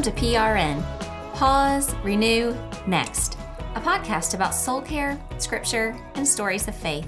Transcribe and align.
Welcome 0.00 0.16
to 0.16 0.22
PRN 0.22 1.34
Pause, 1.34 1.94
Renew, 1.96 2.56
Next, 2.86 3.36
a 3.74 3.82
podcast 3.82 4.32
about 4.32 4.54
soul 4.54 4.80
care, 4.80 5.20
scripture, 5.36 5.94
and 6.14 6.26
stories 6.26 6.66
of 6.68 6.74
faith. 6.74 7.06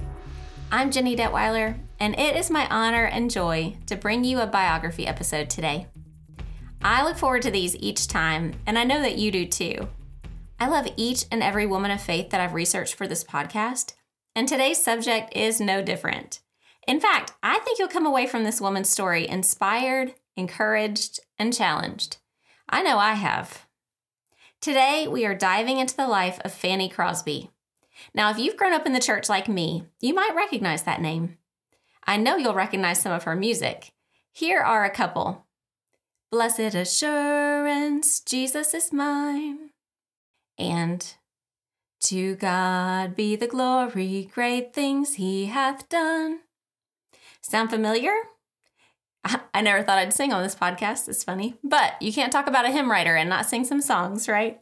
I'm 0.71 0.91
Jenny 0.91 1.15
Detweiler, 1.15 1.75
and 1.99 2.13
it 2.19 2.35
is 2.35 2.51
my 2.51 2.67
honor 2.67 3.05
and 3.05 3.31
joy 3.31 3.77
to 3.87 3.95
bring 3.95 4.23
you 4.23 4.41
a 4.41 4.45
biography 4.45 5.07
episode 5.07 5.49
today. 5.49 5.87
I 6.83 7.03
look 7.03 7.17
forward 7.17 7.41
to 7.41 7.49
these 7.49 7.75
each 7.77 8.07
time, 8.07 8.53
and 8.67 8.77
I 8.77 8.83
know 8.83 9.01
that 9.01 9.17
you 9.17 9.31
do 9.31 9.47
too. 9.47 9.89
I 10.59 10.67
love 10.67 10.87
each 10.95 11.25
and 11.31 11.41
every 11.41 11.65
woman 11.65 11.89
of 11.89 11.99
faith 11.99 12.29
that 12.29 12.41
I've 12.41 12.53
researched 12.53 12.93
for 12.93 13.07
this 13.07 13.23
podcast, 13.23 13.93
and 14.35 14.47
today's 14.47 14.83
subject 14.83 15.35
is 15.35 15.59
no 15.59 15.81
different. 15.81 16.41
In 16.87 16.99
fact, 16.99 17.33
I 17.41 17.57
think 17.57 17.79
you'll 17.79 17.87
come 17.87 18.05
away 18.05 18.27
from 18.27 18.43
this 18.43 18.61
woman's 18.61 18.91
story 18.91 19.27
inspired, 19.27 20.13
encouraged, 20.37 21.21
and 21.39 21.51
challenged. 21.51 22.17
I 22.73 22.81
know 22.81 22.97
I 22.97 23.13
have. 23.13 23.67
Today, 24.59 25.07
we 25.07 25.27
are 25.27 25.35
diving 25.35 25.77
into 25.77 25.95
the 25.95 26.07
life 26.07 26.39
of 26.43 26.51
Fanny 26.51 26.89
Crosby. 26.89 27.51
Now, 28.15 28.31
if 28.31 28.39
you've 28.39 28.57
grown 28.57 28.73
up 28.73 28.87
in 28.87 28.93
the 28.93 28.99
church 28.99 29.29
like 29.29 29.47
me, 29.47 29.83
you 30.01 30.15
might 30.15 30.33
recognize 30.35 30.81
that 30.81 30.99
name. 30.99 31.37
I 32.07 32.17
know 32.17 32.35
you'll 32.35 32.55
recognize 32.55 32.99
some 32.99 33.11
of 33.11 33.25
her 33.25 33.35
music. 33.35 33.91
Here 34.31 34.59
are 34.59 34.83
a 34.83 34.89
couple 34.89 35.45
Blessed 36.31 36.73
Assurance, 36.73 38.21
Jesus 38.21 38.73
is 38.73 38.91
mine. 38.91 39.69
And 40.57 41.13
To 42.05 42.33
God 42.33 43.15
be 43.15 43.35
the 43.35 43.45
glory, 43.45 44.31
great 44.33 44.73
things 44.73 45.13
he 45.13 45.45
hath 45.45 45.87
done. 45.89 46.39
Sound 47.39 47.69
familiar? 47.69 48.13
I 49.25 49.61
never 49.61 49.83
thought 49.83 49.99
I'd 49.99 50.13
sing 50.13 50.33
on 50.33 50.43
this 50.43 50.55
podcast. 50.55 51.07
It's 51.07 51.23
funny. 51.23 51.55
But 51.63 52.01
you 52.01 52.11
can't 52.11 52.31
talk 52.31 52.47
about 52.47 52.65
a 52.65 52.71
hymn 52.71 52.91
writer 52.91 53.15
and 53.15 53.29
not 53.29 53.45
sing 53.45 53.63
some 53.63 53.81
songs, 53.81 54.27
right? 54.27 54.59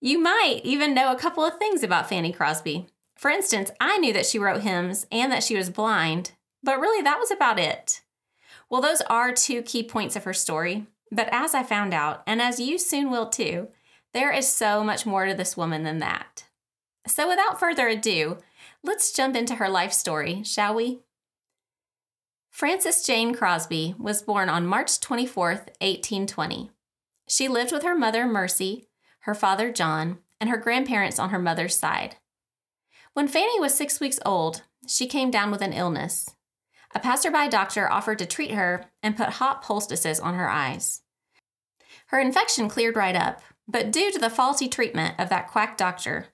You 0.00 0.20
might 0.20 0.60
even 0.64 0.94
know 0.94 1.10
a 1.10 1.18
couple 1.18 1.44
of 1.44 1.58
things 1.58 1.82
about 1.82 2.08
Fanny 2.08 2.32
Crosby. 2.32 2.86
For 3.16 3.30
instance, 3.30 3.70
I 3.80 3.98
knew 3.98 4.12
that 4.12 4.26
she 4.26 4.38
wrote 4.38 4.62
hymns 4.62 5.06
and 5.10 5.32
that 5.32 5.42
she 5.42 5.56
was 5.56 5.70
blind, 5.70 6.32
but 6.62 6.78
really 6.78 7.02
that 7.02 7.18
was 7.18 7.30
about 7.30 7.58
it. 7.58 8.02
Well, 8.68 8.82
those 8.82 9.00
are 9.02 9.32
two 9.32 9.62
key 9.62 9.82
points 9.82 10.16
of 10.16 10.24
her 10.24 10.34
story. 10.34 10.86
But 11.10 11.28
as 11.32 11.54
I 11.54 11.62
found 11.62 11.94
out, 11.94 12.22
and 12.26 12.42
as 12.42 12.58
you 12.58 12.76
soon 12.76 13.10
will 13.10 13.28
too, 13.28 13.68
there 14.12 14.32
is 14.32 14.48
so 14.48 14.82
much 14.82 15.06
more 15.06 15.26
to 15.26 15.34
this 15.34 15.56
woman 15.56 15.84
than 15.84 16.00
that. 16.00 16.44
So 17.06 17.28
without 17.28 17.60
further 17.60 17.88
ado, 17.88 18.38
let's 18.82 19.12
jump 19.12 19.36
into 19.36 19.56
her 19.56 19.68
life 19.68 19.92
story, 19.92 20.42
shall 20.42 20.74
we? 20.74 21.00
Frances 22.54 23.04
Jane 23.04 23.34
Crosby 23.34 23.96
was 23.98 24.22
born 24.22 24.48
on 24.48 24.64
March 24.64 25.00
24, 25.00 25.48
1820. 25.48 26.70
She 27.26 27.48
lived 27.48 27.72
with 27.72 27.82
her 27.82 27.96
mother, 27.96 28.26
Mercy, 28.26 28.86
her 29.22 29.34
father, 29.34 29.72
John, 29.72 30.18
and 30.40 30.48
her 30.48 30.56
grandparents 30.56 31.18
on 31.18 31.30
her 31.30 31.40
mother's 31.40 31.76
side. 31.76 32.14
When 33.12 33.26
Fanny 33.26 33.58
was 33.58 33.74
six 33.74 33.98
weeks 33.98 34.20
old, 34.24 34.62
she 34.86 35.08
came 35.08 35.32
down 35.32 35.50
with 35.50 35.62
an 35.62 35.72
illness. 35.72 36.30
A 36.94 37.00
passerby 37.00 37.48
doctor 37.48 37.90
offered 37.90 38.20
to 38.20 38.26
treat 38.26 38.52
her 38.52 38.84
and 39.02 39.16
put 39.16 39.30
hot 39.30 39.60
poultices 39.60 40.20
on 40.20 40.34
her 40.34 40.48
eyes. 40.48 41.02
Her 42.06 42.20
infection 42.20 42.68
cleared 42.68 42.94
right 42.94 43.16
up, 43.16 43.42
but 43.66 43.90
due 43.90 44.12
to 44.12 44.18
the 44.20 44.30
faulty 44.30 44.68
treatment 44.68 45.16
of 45.18 45.28
that 45.28 45.48
quack 45.48 45.76
doctor, 45.76 46.26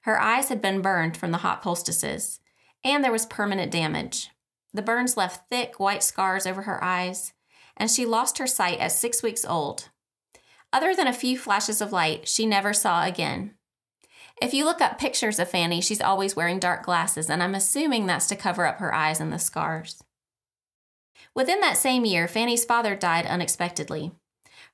her 0.00 0.20
eyes 0.20 0.48
had 0.48 0.60
been 0.60 0.82
burned 0.82 1.16
from 1.16 1.30
the 1.30 1.38
hot 1.38 1.62
poultices, 1.62 2.40
and 2.82 3.04
there 3.04 3.12
was 3.12 3.26
permanent 3.26 3.70
damage. 3.70 4.30
The 4.72 4.82
burns 4.82 5.16
left 5.16 5.48
thick 5.48 5.80
white 5.80 6.02
scars 6.02 6.46
over 6.46 6.62
her 6.62 6.82
eyes, 6.82 7.32
and 7.76 7.90
she 7.90 8.04
lost 8.04 8.38
her 8.38 8.46
sight 8.46 8.78
at 8.80 8.92
six 8.92 9.22
weeks 9.22 9.44
old. 9.44 9.88
Other 10.72 10.94
than 10.94 11.06
a 11.06 11.12
few 11.12 11.38
flashes 11.38 11.80
of 11.80 11.92
light, 11.92 12.28
she 12.28 12.44
never 12.44 12.72
saw 12.72 13.04
again. 13.04 13.54
If 14.40 14.54
you 14.54 14.64
look 14.64 14.80
up 14.80 14.98
pictures 14.98 15.38
of 15.38 15.50
Fanny, 15.50 15.80
she's 15.80 16.00
always 16.00 16.36
wearing 16.36 16.58
dark 16.58 16.84
glasses, 16.84 17.28
and 17.30 17.42
I'm 17.42 17.54
assuming 17.54 18.06
that's 18.06 18.28
to 18.28 18.36
cover 18.36 18.66
up 18.66 18.78
her 18.78 18.94
eyes 18.94 19.20
and 19.20 19.32
the 19.32 19.38
scars. 19.38 20.02
Within 21.34 21.60
that 21.60 21.76
same 21.76 22.04
year, 22.04 22.28
Fanny's 22.28 22.64
father 22.64 22.94
died 22.94 23.26
unexpectedly. 23.26 24.12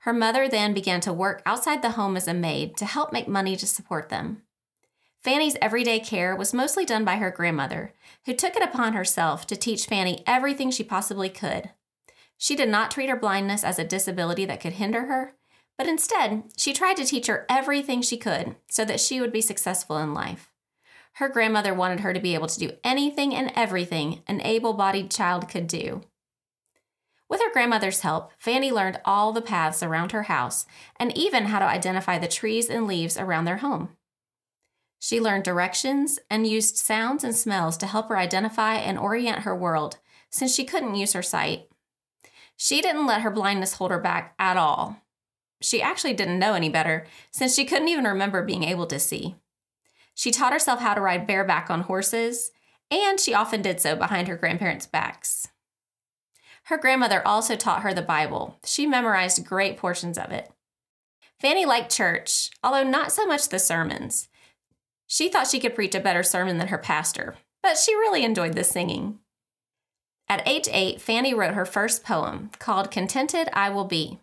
Her 0.01 0.13
mother 0.13 0.49
then 0.49 0.75
began 0.75 1.01
to 1.03 1.13
work 1.13 1.41
outside 1.47 1.81
the 1.81 1.93
home 1.93 2.17
as 2.17 2.29
a 2.29 2.35
maid 2.35 2.77
to 2.77 2.85
help 2.85 3.13
make 3.13 3.29
money 3.29 3.57
to 3.57 3.67
support 3.67 4.11
them. 4.11 4.43
Fanny's 5.25 5.57
everyday 5.63 6.01
care 6.01 6.37
was 6.37 6.53
mostly 6.53 6.85
done 6.85 7.03
by 7.03 7.17
her 7.17 7.31
grandmother, 7.31 7.95
who 8.27 8.35
took 8.35 8.57
it 8.57 8.63
upon 8.63 8.93
herself 8.93 9.47
to 9.47 9.57
teach 9.57 9.87
Fanny 9.87 10.23
everything 10.27 10.71
she 10.71 10.85
possibly 10.85 11.31
could. 11.31 11.71
She 12.37 12.55
did 12.55 12.69
not 12.69 12.91
treat 12.91 13.09
her 13.09 13.17
blindness 13.17 13.65
as 13.65 13.79
a 13.79 13.85
disability 13.85 14.45
that 14.45 14.61
could 14.61 14.75
hinder 14.75 15.07
her, 15.07 15.35
but 15.79 15.89
instead, 15.89 16.53
she 16.59 16.75
tried 16.75 16.99
to 16.99 17.07
teach 17.07 17.27
her 17.27 17.47
everything 17.49 18.03
she 18.03 18.19
could 18.19 18.57
so 18.69 18.85
that 18.85 19.01
she 19.01 19.19
would 19.19 19.33
be 19.33 19.41
successful 19.41 19.97
in 19.97 20.13
life. 20.13 20.53
Her 21.15 21.31
grandmother 21.31 21.73
wanted 21.73 22.01
her 22.01 22.13
to 22.13 22.21
be 22.21 22.35
able 22.35 22.49
to 22.49 22.59
do 22.59 22.73
anything 22.85 23.35
and 23.35 23.51
everything 23.57 24.23
an 24.27 24.43
able 24.43 24.75
bodied 24.75 25.11
child 25.11 25.49
could 25.49 25.67
do. 25.67 26.03
With 27.31 27.41
her 27.41 27.51
grandmother's 27.51 28.01
help, 28.01 28.33
Fanny 28.37 28.71
learned 28.71 29.01
all 29.07 29.33
the 29.33 29.41
paths 29.41 29.83
around 29.83 30.13
her 30.13 30.25
house 30.25 30.67
and 30.97 31.17
even 31.17 31.47
how 31.47 31.61
to 31.61 31.65
identify 31.65 32.19
the 32.19 32.29
trees 32.29 32.69
and 32.69 32.87
leaves 32.87 33.17
around 33.17 33.47
their 33.47 33.57
home. 33.57 33.97
She 35.05 35.21
learned 35.21 35.45
directions 35.45 36.19
and 36.31 36.47
used 36.47 36.79
sounds 36.79 37.25
and 37.25 37.37
smells 37.37 37.77
to 37.77 37.87
help 37.87 38.09
her 38.09 38.17
identify 38.17 38.77
and 38.77 38.99
orient 38.99 39.41
her 39.41 39.55
world, 39.55 39.99
since 40.31 40.55
she 40.55 40.65
couldn't 40.65 40.95
use 40.95 41.13
her 41.13 41.23
sight. 41.23 41.69
She 42.57 42.81
didn't 42.81 43.05
let 43.05 43.21
her 43.21 43.31
blindness 43.31 43.75
hold 43.75 43.91
her 43.91 44.01
back 44.01 44.35
at 44.39 44.57
all. 44.57 45.03
She 45.61 45.83
actually 45.83 46.15
didn't 46.15 46.39
know 46.39 46.55
any 46.55 46.71
better, 46.71 47.07
since 47.31 47.55
she 47.55 47.67
couldn't 47.67 47.89
even 47.89 48.07
remember 48.07 48.43
being 48.43 48.63
able 48.63 48.87
to 48.87 48.99
see. 48.99 49.37
She 50.15 50.31
taught 50.31 50.55
herself 50.55 50.81
how 50.81 50.95
to 50.95 51.03
ride 51.03 51.27
bareback 51.27 51.69
on 51.69 51.83
horses, 51.83 52.51
and 52.91 53.21
she 53.21 53.35
often 53.35 53.61
did 53.61 53.83
so 53.83 53.95
behind 53.95 54.27
her 54.27 54.39
grandparents' 54.39 54.87
backs. 54.87 55.49
Her 56.69 56.79
grandmother 56.79 57.21
also 57.29 57.57
taught 57.57 57.83
her 57.83 57.93
the 57.93 58.01
Bible. 58.01 58.59
She 58.65 58.87
memorized 58.87 59.45
great 59.45 59.77
portions 59.77 60.17
of 60.17 60.31
it. 60.31 60.51
Fanny 61.39 61.67
liked 61.67 61.95
church, 61.95 62.49
although 62.63 62.85
not 62.85 63.13
so 63.13 63.27
much 63.27 63.51
the 63.51 63.59
sermons. 63.59 64.31
She 65.07 65.29
thought 65.29 65.49
she 65.49 65.61
could 65.61 65.75
preach 65.75 65.95
a 65.95 66.01
better 66.01 66.23
sermon 66.23 66.59
than 66.59 66.69
her 66.69 66.79
pastor, 66.79 67.37
but 67.63 67.79
she 67.79 67.95
really 67.95 68.25
enjoyed 68.25 68.55
the 68.55 68.65
singing. 68.65 69.19
At 70.29 70.47
age 70.49 70.69
eight, 70.73 71.01
Fanny 71.01 71.35
wrote 71.35 71.55
her 71.55 71.67
first 71.67 72.05
poem 72.05 72.51
called 72.59 72.91
Contented 72.91 73.49
I 73.53 73.69
Will 73.71 73.85
Be. 73.85 74.21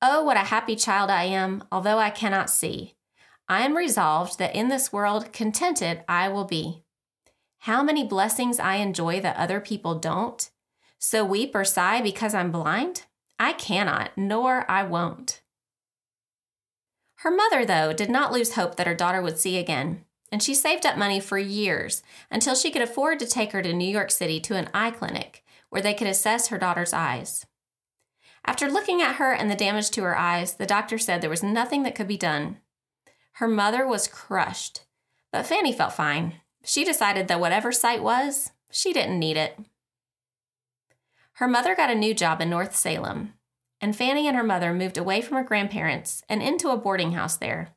Oh, 0.00 0.22
what 0.22 0.36
a 0.36 0.40
happy 0.40 0.76
child 0.76 1.10
I 1.10 1.24
am, 1.24 1.64
although 1.70 1.98
I 1.98 2.10
cannot 2.10 2.48
see. 2.48 2.94
I 3.48 3.62
am 3.62 3.76
resolved 3.76 4.38
that 4.38 4.54
in 4.54 4.68
this 4.68 4.92
world 4.92 5.32
contented 5.32 6.04
I 6.08 6.28
will 6.28 6.44
be. 6.44 6.84
How 7.64 7.82
many 7.82 8.06
blessings 8.06 8.58
I 8.58 8.76
enjoy 8.76 9.20
that 9.20 9.36
other 9.36 9.60
people 9.60 9.98
don't. 9.98 10.48
So 10.98 11.24
weep 11.24 11.54
or 11.54 11.64
sigh 11.64 12.00
because 12.00 12.32
I'm 12.32 12.52
blind? 12.52 13.04
I 13.38 13.52
cannot, 13.52 14.16
nor 14.16 14.70
I 14.70 14.84
won't. 14.84 15.42
Her 17.20 17.30
mother, 17.30 17.66
though, 17.66 17.92
did 17.92 18.08
not 18.08 18.32
lose 18.32 18.54
hope 18.54 18.76
that 18.76 18.86
her 18.86 18.94
daughter 18.94 19.20
would 19.20 19.38
see 19.38 19.58
again, 19.58 20.06
and 20.32 20.42
she 20.42 20.54
saved 20.54 20.86
up 20.86 20.96
money 20.96 21.20
for 21.20 21.36
years 21.36 22.02
until 22.30 22.54
she 22.54 22.70
could 22.70 22.80
afford 22.80 23.18
to 23.18 23.26
take 23.26 23.52
her 23.52 23.60
to 23.60 23.74
New 23.74 23.88
York 23.88 24.10
City 24.10 24.40
to 24.40 24.56
an 24.56 24.70
eye 24.72 24.90
clinic 24.90 25.44
where 25.68 25.82
they 25.82 25.92
could 25.92 26.06
assess 26.06 26.48
her 26.48 26.56
daughter's 26.56 26.94
eyes. 26.94 27.44
After 28.46 28.70
looking 28.70 29.02
at 29.02 29.16
her 29.16 29.34
and 29.34 29.50
the 29.50 29.54
damage 29.54 29.90
to 29.90 30.02
her 30.02 30.16
eyes, 30.16 30.54
the 30.54 30.64
doctor 30.64 30.96
said 30.96 31.20
there 31.20 31.28
was 31.28 31.42
nothing 31.42 31.82
that 31.82 31.94
could 31.94 32.08
be 32.08 32.16
done. 32.16 32.56
Her 33.34 33.48
mother 33.48 33.86
was 33.86 34.08
crushed, 34.08 34.86
but 35.30 35.46
Fanny 35.46 35.74
felt 35.74 35.92
fine. 35.92 36.36
She 36.64 36.86
decided 36.86 37.28
that 37.28 37.38
whatever 37.38 37.70
sight 37.70 38.02
was, 38.02 38.52
she 38.70 38.94
didn't 38.94 39.18
need 39.18 39.36
it. 39.36 39.58
Her 41.34 41.46
mother 41.46 41.76
got 41.76 41.90
a 41.90 41.94
new 41.94 42.14
job 42.14 42.40
in 42.40 42.48
North 42.48 42.74
Salem, 42.74 43.34
and 43.80 43.96
Fanny 43.96 44.26
and 44.26 44.36
her 44.36 44.42
mother 44.42 44.72
moved 44.72 44.98
away 44.98 45.20
from 45.20 45.36
her 45.36 45.44
grandparents 45.44 46.22
and 46.28 46.42
into 46.42 46.68
a 46.68 46.76
boarding 46.76 47.12
house 47.12 47.36
there. 47.36 47.74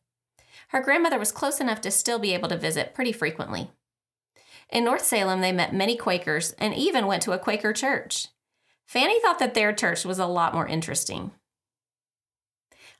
Her 0.70 0.82
grandmother 0.82 1.20
was 1.20 1.32
close 1.32 1.60
enough 1.60 1.82
to 1.82 1.92
still 1.92 2.20
be 2.20 2.34
able 2.34 2.50
to 2.50 2.58
visit 2.58 2.94
pretty 2.94 3.12
frequently. 3.12 3.72
In 4.70 4.84
North 4.84 5.06
Salem, 5.06 5.42
they 5.42 5.52
met 5.52 5.74
many 5.74 5.96
Quakers 5.96 6.54
and 6.54 6.74
even 6.74 7.06
went 7.06 7.22
to 7.24 7.32
a 7.32 7.40
Quaker 7.40 7.74
church. 7.74 8.28
Fanny 8.88 9.20
thought 9.22 9.40
that 9.40 9.54
their 9.54 9.72
church 9.72 10.04
was 10.04 10.20
a 10.20 10.26
lot 10.26 10.54
more 10.54 10.68
interesting. 10.68 11.32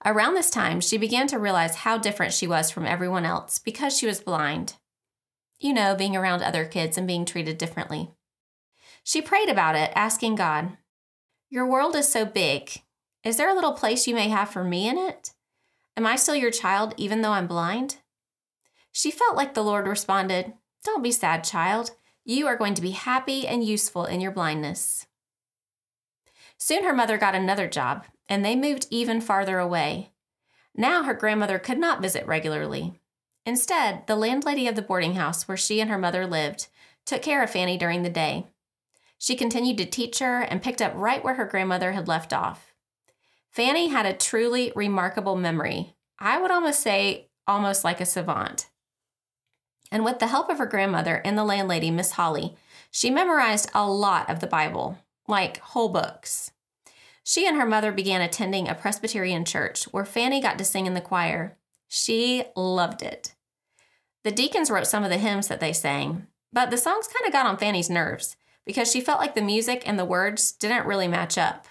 Around 0.06 0.36
this 0.36 0.50
time, 0.50 0.82
she 0.82 0.98
began 0.98 1.28
to 1.28 1.40
realize 1.40 1.78
how 1.78 1.98
different 1.98 2.34
she 2.34 2.46
was 2.46 2.70
from 2.70 2.86
everyone 2.86 3.26
else 3.26 3.58
because 3.58 3.98
she 3.98 4.06
was 4.06 4.22
blind. 4.22 4.76
You 5.60 5.74
know, 5.74 5.96
being 5.96 6.16
around 6.16 6.44
other 6.44 6.66
kids 6.66 6.98
and 6.98 7.08
being 7.08 7.26
treated 7.26 7.58
differently. 7.58 8.12
She 9.04 9.22
prayed 9.22 9.50
about 9.50 9.76
it, 9.76 9.92
asking 9.96 10.36
God, 10.36 10.78
Your 11.50 11.66
world 11.66 11.96
is 11.96 12.08
so 12.08 12.26
big. 12.26 12.82
Is 13.24 13.38
there 13.38 13.50
a 13.50 13.56
little 13.56 13.72
place 13.72 14.06
you 14.06 14.16
may 14.16 14.28
have 14.28 14.50
for 14.50 14.64
me 14.64 14.88
in 14.88 14.98
it? 14.98 15.32
Am 15.96 16.06
I 16.06 16.18
still 16.18 16.36
your 16.36 16.52
child 16.52 16.94
even 16.98 17.22
though 17.22 17.32
I'm 17.32 17.48
blind? 17.48 17.98
She 18.92 19.12
felt 19.12 19.38
like 19.38 19.54
the 19.54 19.64
Lord 19.64 19.88
responded, 19.88 20.54
Don't 20.84 21.04
be 21.04 21.12
sad, 21.12 21.44
child. 21.44 21.92
You 22.26 22.48
are 22.48 22.58
going 22.58 22.74
to 22.74 22.82
be 22.82 22.92
happy 22.92 23.48
and 23.48 23.64
useful 23.64 24.06
in 24.06 24.20
your 24.20 24.32
blindness. 24.32 25.08
Soon 26.58 26.84
her 26.84 26.94
mother 26.94 27.18
got 27.18 27.36
another 27.36 27.68
job, 27.68 28.06
and 28.28 28.44
they 28.44 28.56
moved 28.56 28.88
even 28.90 29.22
farther 29.22 29.58
away. 29.58 30.12
Now 30.76 31.04
her 31.04 31.14
grandmother 31.14 31.60
could 31.60 31.78
not 31.78 32.02
visit 32.02 32.26
regularly. 32.26 33.00
Instead, 33.46 34.08
the 34.08 34.16
landlady 34.16 34.68
of 34.68 34.76
the 34.76 34.82
boarding 34.82 35.16
house 35.16 35.48
where 35.48 35.58
she 35.58 35.80
and 35.82 35.90
her 35.90 35.98
mother 35.98 36.26
lived 36.26 36.68
took 37.06 37.22
care 37.22 37.44
of 37.44 37.50
Fanny 37.50 37.78
during 37.78 38.04
the 38.04 38.10
day. 38.10 38.48
She 39.18 39.36
continued 39.36 39.78
to 39.78 39.86
teach 39.86 40.20
her 40.20 40.42
and 40.42 40.62
picked 40.62 40.82
up 40.82 40.94
right 40.96 41.24
where 41.24 41.36
her 41.36 41.46
grandmother 41.46 41.94
had 41.94 42.08
left 42.08 42.34
off. 42.34 42.73
Fanny 43.54 43.90
had 43.90 44.08
a 44.08 44.14
truly 44.14 44.74
remarkable 44.76 45.36
memory. 45.36 45.96
I 46.18 46.42
would 46.42 46.50
almost 46.50 46.80
say 46.80 47.30
almost 47.48 47.84
like 47.84 48.02
a 48.02 48.06
savant. 48.06 48.68
And 49.92 50.04
with 50.04 50.18
the 50.18 50.28
help 50.28 50.50
of 50.50 50.58
her 50.58 50.66
grandmother 50.66 51.22
and 51.24 51.38
the 51.38 51.44
landlady, 51.44 51.92
Miss 51.92 52.14
Hawley, 52.14 52.56
she 52.90 53.12
memorized 53.12 53.70
a 53.76 53.88
lot 53.88 54.28
of 54.28 54.40
the 54.40 54.48
Bible, 54.48 54.98
like 55.28 55.60
whole 55.60 55.90
books. 55.90 56.50
She 57.24 57.48
and 57.48 57.56
her 57.58 57.66
mother 57.66 57.92
began 57.92 58.22
attending 58.22 58.68
a 58.68 58.76
Presbyterian 58.76 59.46
church 59.46 59.84
where 59.86 60.04
Fanny 60.04 60.42
got 60.42 60.58
to 60.58 60.66
sing 60.66 60.88
in 60.88 60.96
the 60.96 61.02
choir. 61.02 61.56
She 61.88 62.46
loved 62.56 63.04
it. 63.04 63.36
The 64.24 64.32
deacons 64.32 64.72
wrote 64.72 64.88
some 64.88 65.04
of 65.04 65.12
the 65.12 65.18
hymns 65.18 65.48
that 65.48 65.60
they 65.60 65.74
sang, 65.74 66.26
but 66.52 66.72
the 66.72 66.78
songs 66.78 67.08
kind 67.08 67.28
of 67.28 67.34
got 67.34 67.46
on 67.46 67.58
Fanny's 67.58 67.90
nerves 67.90 68.36
because 68.66 68.92
she 68.92 69.00
felt 69.00 69.20
like 69.20 69.36
the 69.36 69.42
music 69.42 69.84
and 69.88 70.00
the 70.00 70.06
words 70.06 70.52
didn't 70.54 70.88
really 70.88 71.08
match 71.08 71.38
up. 71.38 71.68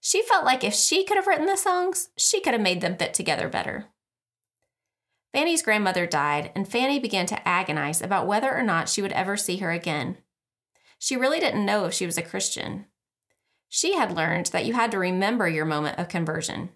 She 0.00 0.22
felt 0.22 0.44
like 0.44 0.64
if 0.64 0.74
she 0.74 1.04
could 1.04 1.16
have 1.16 1.26
written 1.26 1.46
the 1.46 1.56
songs, 1.56 2.08
she 2.16 2.40
could 2.40 2.54
have 2.54 2.62
made 2.62 2.80
them 2.80 2.96
fit 2.96 3.12
together 3.12 3.48
better. 3.48 3.86
Fanny's 5.32 5.62
grandmother 5.62 6.06
died, 6.06 6.50
and 6.54 6.66
Fanny 6.66 6.98
began 6.98 7.26
to 7.26 7.48
agonize 7.48 8.02
about 8.02 8.26
whether 8.26 8.52
or 8.52 8.62
not 8.62 8.88
she 8.88 9.02
would 9.02 9.12
ever 9.12 9.36
see 9.36 9.58
her 9.58 9.70
again. 9.70 10.16
She 10.98 11.16
really 11.16 11.38
didn't 11.38 11.64
know 11.64 11.84
if 11.84 11.94
she 11.94 12.06
was 12.06 12.18
a 12.18 12.22
Christian. 12.22 12.86
She 13.68 13.94
had 13.94 14.16
learned 14.16 14.46
that 14.46 14.64
you 14.64 14.74
had 14.74 14.90
to 14.90 14.98
remember 14.98 15.48
your 15.48 15.64
moment 15.64 15.98
of 15.98 16.08
conversion, 16.08 16.70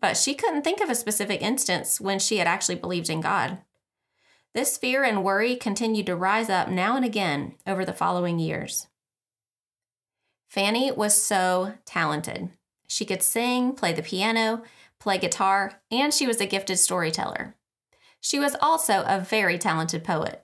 but 0.00 0.16
she 0.16 0.34
couldn't 0.34 0.62
think 0.62 0.80
of 0.80 0.90
a 0.90 0.94
specific 0.94 1.40
instance 1.40 2.00
when 2.00 2.18
she 2.18 2.36
had 2.36 2.46
actually 2.46 2.74
believed 2.74 3.08
in 3.08 3.22
God. 3.22 3.58
This 4.52 4.76
fear 4.76 5.02
and 5.02 5.24
worry 5.24 5.56
continued 5.56 6.06
to 6.06 6.14
rise 6.14 6.50
up 6.50 6.68
now 6.68 6.96
and 6.96 7.04
again 7.04 7.54
over 7.66 7.84
the 7.84 7.94
following 7.94 8.38
years. 8.38 8.88
Fanny 10.46 10.92
was 10.92 11.20
so 11.20 11.74
talented. 11.86 12.50
She 12.86 13.04
could 13.04 13.22
sing, 13.22 13.72
play 13.72 13.92
the 13.92 14.02
piano, 14.02 14.62
play 14.98 15.18
guitar, 15.18 15.80
and 15.90 16.12
she 16.12 16.26
was 16.26 16.40
a 16.40 16.46
gifted 16.46 16.78
storyteller. 16.78 17.54
She 18.20 18.38
was 18.38 18.56
also 18.60 19.04
a 19.06 19.20
very 19.20 19.58
talented 19.58 20.04
poet. 20.04 20.42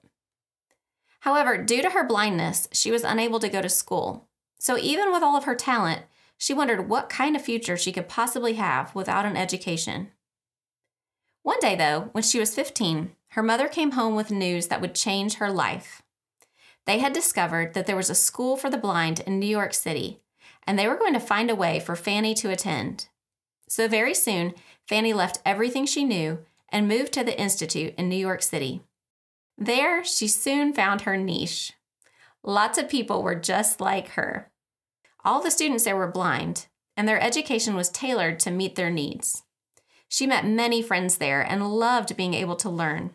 However, 1.21 1.63
due 1.63 1.83
to 1.83 1.91
her 1.91 2.07
blindness, 2.07 2.69
she 2.73 2.91
was 2.91 3.05
unable 3.05 3.41
to 3.41 3.49
go 3.49 3.61
to 3.63 3.69
school. 3.69 4.29
So 4.59 4.79
even 4.79 5.13
with 5.13 5.23
all 5.23 5.37
of 5.37 5.45
her 5.45 5.55
talent, 5.55 6.03
she 6.37 6.55
wondered 6.55 6.89
what 6.89 7.09
kind 7.09 7.37
of 7.37 7.43
future 7.43 7.77
she 7.77 7.93
could 7.93 8.09
possibly 8.09 8.55
have 8.55 8.95
without 8.95 9.27
an 9.27 9.37
education. 9.37 10.09
One 11.43 11.61
day, 11.61 11.75
though, 11.75 12.09
when 12.13 12.23
she 12.23 12.39
was 12.39 12.55
15, 12.55 13.13
her 13.31 13.43
mother 13.43 13.69
came 13.69 13.93
home 13.93 14.15
with 14.15 14.31
news 14.31 14.69
that 14.69 14.81
would 14.81 14.95
change 14.95 15.35
her 15.35 15.51
life. 15.51 16.03
They 16.87 16.99
had 16.99 17.13
discovered 17.13 17.75
that 17.75 17.87
there 17.87 17.97
was 17.97 18.11
a 18.11 18.15
school 18.15 18.57
for 18.57 18.69
the 18.69 18.79
blind 18.79 19.21
in 19.21 19.39
New 19.39 19.47
York 19.47 19.75
City, 19.75 20.21
and 20.71 20.79
they 20.79 20.87
were 20.87 20.97
going 20.97 21.15
to 21.15 21.19
find 21.19 21.51
a 21.51 21.57
way 21.57 21.81
for 21.81 21.97
Fanny 21.97 22.33
to 22.33 22.49
attend. 22.49 23.09
So 23.69 23.89
very 23.89 24.15
soon, 24.15 24.55
Fanny 24.87 25.13
left 25.13 25.43
everything 25.45 25.85
she 25.85 26.05
knew 26.05 26.45
and 26.69 26.87
moved 26.87 27.13
to 27.15 27.25
the 27.25 27.37
Institute 27.37 27.93
in 27.99 28.09
New 28.09 28.15
York 28.15 28.41
City. 28.41 28.81
There, 29.59 30.05
she 30.05 30.29
soon 30.29 30.73
found 30.73 31.01
her 31.01 31.17
niche. 31.17 31.73
Lots 32.45 32.79
of 32.79 32.89
people 32.89 33.21
were 33.21 33.35
just 33.35 33.81
like 33.81 34.11
her. 34.11 34.53
All 35.25 35.43
the 35.43 35.51
students 35.51 35.83
there 35.83 35.97
were 35.97 36.07
blind, 36.07 36.69
and 36.97 37.09
their 37.09 37.21
education 37.21 37.75
was 37.75 37.89
tailored 37.89 38.39
to 38.39 38.53
meet 38.53 38.77
their 38.77 38.91
needs. 38.91 39.43
She 40.09 40.25
met 40.25 40.47
many 40.47 40.83
friends 40.83 41.19
there 41.19 41.43
and 41.43 41.75
loved 41.75 42.17
being 42.17 42.35
able 42.35 42.55
to 42.55 42.71
learn. 42.71 43.11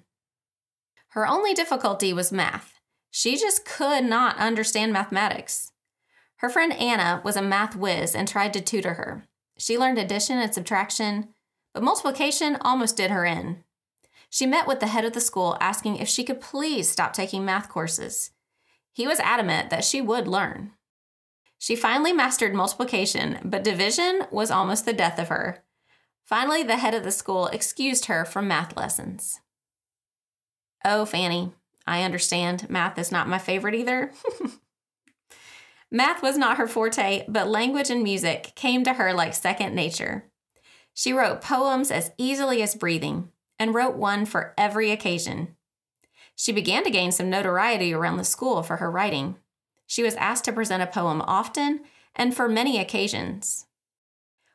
Her 1.12 1.26
only 1.26 1.54
difficulty 1.54 2.12
was 2.12 2.34
math. 2.34 2.82
She 3.12 3.38
just 3.38 3.64
could 3.64 4.04
not 4.04 4.36
understand 4.40 4.92
mathematics. 4.92 5.72
Her 6.46 6.50
friend 6.52 6.74
Anna 6.74 7.22
was 7.24 7.36
a 7.36 7.42
math 7.42 7.76
whiz 7.76 8.14
and 8.14 8.28
tried 8.28 8.54
to 8.54 8.62
tutor 8.62 8.94
her. 8.94 9.26
She 9.58 9.80
learned 9.80 9.98
addition 9.98 10.38
and 10.38 10.54
subtraction, 10.54 11.30
but 11.74 11.82
multiplication 11.82 12.60
almost 12.62 12.98
did 12.98 13.10
her 13.10 13.26
in. 13.26 13.64
She 14.30 14.46
met 14.46 14.68
with 14.68 14.80
the 14.80 14.86
head 14.86 15.06
of 15.06 15.14
the 15.14 15.22
school 15.22 15.58
asking 15.60 15.96
if 15.96 16.08
she 16.08 16.24
could 16.24 16.40
please 16.40 16.88
stop 16.88 17.14
taking 17.14 17.44
math 17.44 17.68
courses. 17.68 18.30
He 18.94 19.08
was 19.08 19.20
adamant 19.22 19.72
that 19.72 19.84
she 19.84 20.02
would 20.02 20.28
learn. 20.28 20.74
She 21.58 21.76
finally 21.76 22.14
mastered 22.14 22.54
multiplication, 22.54 23.40
but 23.44 23.64
division 23.64 24.28
was 24.30 24.52
almost 24.52 24.86
the 24.86 24.94
death 24.94 25.18
of 25.18 25.30
her. 25.30 25.64
Finally, 26.26 26.62
the 26.62 26.78
head 26.78 26.94
of 26.94 27.04
the 27.04 27.10
school 27.10 27.48
excused 27.48 28.06
her 28.06 28.24
from 28.24 28.48
math 28.48 28.78
lessons. 28.78 29.42
Oh, 30.86 31.06
Fanny, 31.06 31.54
I 31.88 32.04
understand. 32.04 32.70
Math 32.70 33.00
is 33.00 33.12
not 33.12 33.28
my 33.28 33.40
favorite 33.40 33.74
either. 33.74 34.12
Math 35.96 36.22
was 36.22 36.38
not 36.38 36.58
her 36.58 36.68
forte, 36.68 37.24
but 37.30 37.48
language 37.48 37.90
and 37.90 38.04
music 38.04 38.52
came 38.54 38.84
to 38.84 38.96
her 38.96 39.14
like 39.14 39.34
second 39.34 39.74
nature. 39.74 40.26
She 40.94 41.14
wrote 41.14 41.40
poems 41.40 41.90
as 41.90 42.12
easily 42.18 42.62
as 42.62 42.76
breathing 42.76 43.30
and 43.58 43.74
wrote 43.74 43.96
one 43.96 44.26
for 44.26 44.54
every 44.58 44.92
occasion. 44.92 45.56
She 46.36 46.52
began 46.52 46.84
to 46.84 46.90
gain 46.90 47.14
some 47.14 47.30
notoriety 47.30 47.94
around 47.94 48.18
the 48.18 48.26
school 48.26 48.62
for 48.62 48.76
her 48.76 48.92
writing. 48.92 49.38
She 49.88 50.04
was 50.04 50.16
asked 50.16 50.44
to 50.46 50.52
present 50.52 50.84
a 50.84 50.88
poem 50.88 51.22
often 51.22 51.86
and 52.14 52.36
for 52.36 52.50
many 52.50 52.78
occasions. 52.78 53.66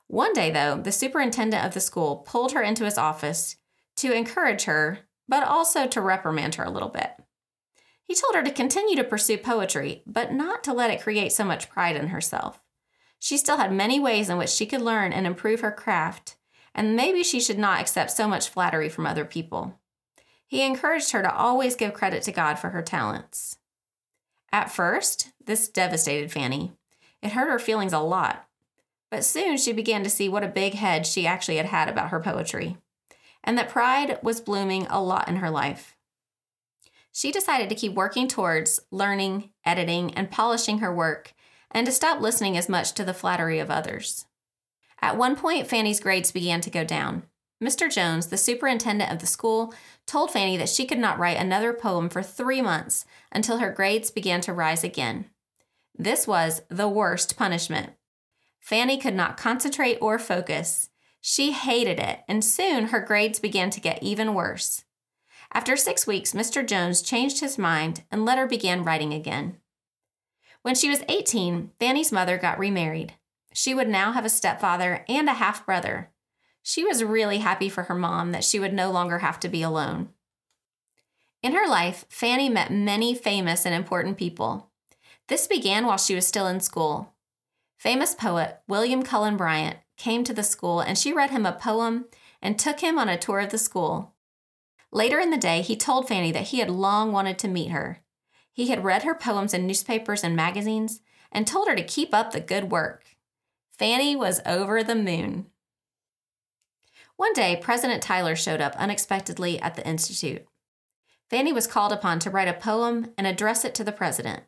One 0.08 0.34
day, 0.34 0.50
though, 0.50 0.76
the 0.76 0.92
superintendent 0.92 1.64
of 1.64 1.72
the 1.72 1.80
school 1.80 2.16
pulled 2.16 2.52
her 2.52 2.60
into 2.60 2.84
his 2.84 2.98
office 2.98 3.56
to 3.96 4.12
encourage 4.12 4.64
her 4.64 4.98
but 5.26 5.44
also 5.44 5.86
to 5.86 6.02
reprimand 6.02 6.56
her 6.56 6.64
a 6.64 6.70
little 6.70 6.90
bit. 6.90 7.12
He 8.10 8.16
told 8.16 8.34
her 8.34 8.42
to 8.42 8.50
continue 8.50 8.96
to 8.96 9.04
pursue 9.04 9.38
poetry, 9.38 10.02
but 10.04 10.32
not 10.32 10.64
to 10.64 10.72
let 10.72 10.90
it 10.90 11.00
create 11.00 11.30
so 11.30 11.44
much 11.44 11.70
pride 11.70 11.94
in 11.94 12.08
herself. 12.08 12.60
She 13.20 13.38
still 13.38 13.58
had 13.58 13.72
many 13.72 14.00
ways 14.00 14.28
in 14.28 14.36
which 14.36 14.50
she 14.50 14.66
could 14.66 14.80
learn 14.80 15.12
and 15.12 15.28
improve 15.28 15.60
her 15.60 15.70
craft, 15.70 16.34
and 16.74 16.96
maybe 16.96 17.22
she 17.22 17.38
should 17.38 17.56
not 17.56 17.80
accept 17.80 18.10
so 18.10 18.26
much 18.26 18.48
flattery 18.48 18.88
from 18.88 19.06
other 19.06 19.24
people. 19.24 19.78
He 20.48 20.66
encouraged 20.66 21.12
her 21.12 21.22
to 21.22 21.32
always 21.32 21.76
give 21.76 21.94
credit 21.94 22.24
to 22.24 22.32
God 22.32 22.56
for 22.56 22.70
her 22.70 22.82
talents. 22.82 23.58
At 24.50 24.72
first, 24.72 25.28
this 25.46 25.68
devastated 25.68 26.32
Fanny. 26.32 26.72
It 27.22 27.30
hurt 27.30 27.48
her 27.48 27.60
feelings 27.60 27.92
a 27.92 28.00
lot, 28.00 28.44
but 29.08 29.24
soon 29.24 29.56
she 29.56 29.72
began 29.72 30.02
to 30.02 30.10
see 30.10 30.28
what 30.28 30.42
a 30.42 30.48
big 30.48 30.74
head 30.74 31.06
she 31.06 31.28
actually 31.28 31.58
had 31.58 31.66
had 31.66 31.88
about 31.88 32.10
her 32.10 32.18
poetry 32.18 32.76
and 33.42 33.56
that 33.56 33.68
pride 33.68 34.18
was 34.22 34.40
blooming 34.40 34.86
a 34.88 35.02
lot 35.02 35.28
in 35.28 35.36
her 35.36 35.50
life. 35.50 35.96
She 37.12 37.32
decided 37.32 37.68
to 37.68 37.74
keep 37.74 37.94
working 37.94 38.28
towards 38.28 38.80
learning, 38.90 39.50
editing, 39.64 40.14
and 40.14 40.30
polishing 40.30 40.78
her 40.78 40.94
work, 40.94 41.32
and 41.70 41.86
to 41.86 41.92
stop 41.92 42.20
listening 42.20 42.56
as 42.56 42.68
much 42.68 42.92
to 42.92 43.04
the 43.04 43.14
flattery 43.14 43.58
of 43.58 43.70
others. 43.70 44.26
At 45.02 45.16
one 45.16 45.36
point, 45.36 45.66
Fanny's 45.66 46.00
grades 46.00 46.30
began 46.30 46.60
to 46.60 46.70
go 46.70 46.84
down. 46.84 47.24
Mr. 47.62 47.92
Jones, 47.92 48.28
the 48.28 48.38
superintendent 48.38 49.12
of 49.12 49.18
the 49.18 49.26
school, 49.26 49.74
told 50.06 50.30
Fanny 50.30 50.56
that 50.56 50.68
she 50.68 50.86
could 50.86 50.98
not 50.98 51.18
write 51.18 51.36
another 51.36 51.72
poem 51.72 52.08
for 52.08 52.22
three 52.22 52.62
months 52.62 53.04
until 53.30 53.58
her 53.58 53.70
grades 53.70 54.10
began 54.10 54.40
to 54.42 54.52
rise 54.52 54.82
again. 54.82 55.26
This 55.96 56.26
was 56.26 56.62
the 56.68 56.88
worst 56.88 57.36
punishment. 57.36 57.92
Fanny 58.60 58.96
could 58.96 59.14
not 59.14 59.36
concentrate 59.36 59.98
or 60.00 60.18
focus. 60.18 60.88
She 61.20 61.52
hated 61.52 61.98
it, 61.98 62.20
and 62.26 62.42
soon 62.42 62.86
her 62.86 63.00
grades 63.00 63.38
began 63.38 63.68
to 63.70 63.80
get 63.80 64.02
even 64.02 64.32
worse. 64.32 64.84
After 65.52 65.76
six 65.76 66.06
weeks, 66.06 66.32
Mr. 66.32 66.66
Jones 66.66 67.02
changed 67.02 67.40
his 67.40 67.58
mind 67.58 68.04
and 68.10 68.24
let 68.24 68.38
her 68.38 68.46
begin 68.46 68.84
writing 68.84 69.12
again. 69.12 69.56
When 70.62 70.74
she 70.74 70.88
was 70.88 71.02
18, 71.08 71.72
Fanny's 71.78 72.12
mother 72.12 72.38
got 72.38 72.58
remarried. 72.58 73.14
She 73.52 73.74
would 73.74 73.88
now 73.88 74.12
have 74.12 74.24
a 74.24 74.30
stepfather 74.30 75.04
and 75.08 75.28
a 75.28 75.34
half 75.34 75.66
brother. 75.66 76.10
She 76.62 76.84
was 76.84 77.02
really 77.02 77.38
happy 77.38 77.68
for 77.68 77.84
her 77.84 77.94
mom 77.94 78.32
that 78.32 78.44
she 78.44 78.60
would 78.60 78.72
no 78.72 78.90
longer 78.90 79.18
have 79.18 79.40
to 79.40 79.48
be 79.48 79.62
alone. 79.62 80.10
In 81.42 81.52
her 81.52 81.66
life, 81.66 82.04
Fanny 82.10 82.48
met 82.48 82.70
many 82.70 83.14
famous 83.14 83.64
and 83.64 83.74
important 83.74 84.18
people. 84.18 84.70
This 85.28 85.46
began 85.46 85.86
while 85.86 85.96
she 85.96 86.14
was 86.14 86.26
still 86.26 86.46
in 86.46 86.60
school. 86.60 87.14
Famous 87.78 88.14
poet 88.14 88.60
William 88.68 89.02
Cullen 89.02 89.38
Bryant 89.38 89.78
came 89.96 90.22
to 90.24 90.34
the 90.34 90.42
school 90.42 90.80
and 90.80 90.98
she 90.98 91.12
read 91.12 91.30
him 91.30 91.46
a 91.46 91.52
poem 91.52 92.04
and 92.42 92.58
took 92.58 92.80
him 92.80 92.98
on 92.98 93.08
a 93.08 93.18
tour 93.18 93.40
of 93.40 93.50
the 93.50 93.58
school. 93.58 94.14
Later 94.92 95.20
in 95.20 95.30
the 95.30 95.36
day, 95.36 95.62
he 95.62 95.76
told 95.76 96.08
Fanny 96.08 96.32
that 96.32 96.48
he 96.48 96.58
had 96.58 96.70
long 96.70 97.12
wanted 97.12 97.38
to 97.38 97.48
meet 97.48 97.70
her. 97.70 98.00
He 98.52 98.68
had 98.68 98.84
read 98.84 99.04
her 99.04 99.14
poems 99.14 99.54
in 99.54 99.66
newspapers 99.66 100.24
and 100.24 100.34
magazines 100.34 101.00
and 101.30 101.46
told 101.46 101.68
her 101.68 101.76
to 101.76 101.82
keep 101.82 102.12
up 102.12 102.32
the 102.32 102.40
good 102.40 102.70
work. 102.70 103.04
Fanny 103.78 104.16
was 104.16 104.40
over 104.44 104.82
the 104.82 104.96
moon. 104.96 105.46
One 107.16 107.32
day, 107.32 107.56
President 107.60 108.02
Tyler 108.02 108.34
showed 108.34 108.60
up 108.60 108.74
unexpectedly 108.76 109.60
at 109.60 109.74
the 109.74 109.86
Institute. 109.86 110.46
Fanny 111.28 111.52
was 111.52 111.66
called 111.66 111.92
upon 111.92 112.18
to 112.20 112.30
write 112.30 112.48
a 112.48 112.52
poem 112.52 113.12
and 113.16 113.26
address 113.26 113.64
it 113.64 113.74
to 113.76 113.84
the 113.84 113.92
president. 113.92 114.42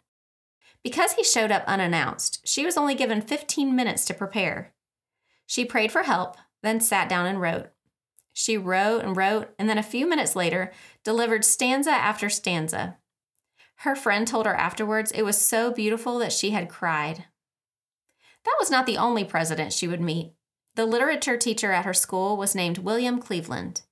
Because 0.82 1.12
he 1.12 1.22
showed 1.22 1.52
up 1.52 1.62
unannounced, 1.66 2.40
she 2.44 2.66
was 2.66 2.76
only 2.76 2.94
given 2.94 3.22
15 3.22 3.76
minutes 3.76 4.04
to 4.06 4.14
prepare. 4.14 4.74
She 5.46 5.64
prayed 5.64 5.92
for 5.92 6.02
help, 6.02 6.36
then 6.62 6.80
sat 6.80 7.08
down 7.08 7.26
and 7.26 7.40
wrote. 7.40 7.70
She 8.32 8.56
wrote 8.56 9.04
and 9.04 9.16
wrote, 9.16 9.54
and 9.58 9.68
then 9.68 9.78
a 9.78 9.82
few 9.82 10.08
minutes 10.08 10.34
later 10.34 10.72
delivered 11.04 11.44
stanza 11.44 11.90
after 11.90 12.30
stanza. 12.30 12.96
Her 13.76 13.94
friend 13.94 14.26
told 14.26 14.46
her 14.46 14.54
afterwards 14.54 15.10
it 15.10 15.22
was 15.22 15.38
so 15.40 15.72
beautiful 15.72 16.18
that 16.18 16.32
she 16.32 16.50
had 16.50 16.68
cried. 16.68 17.26
That 18.44 18.56
was 18.58 18.70
not 18.70 18.86
the 18.86 18.96
only 18.96 19.24
president 19.24 19.72
she 19.72 19.88
would 19.88 20.00
meet. 20.00 20.32
The 20.74 20.86
literature 20.86 21.36
teacher 21.36 21.72
at 21.72 21.84
her 21.84 21.92
school 21.94 22.36
was 22.36 22.54
named 22.54 22.78
William 22.78 23.20
Cleveland. 23.20 23.82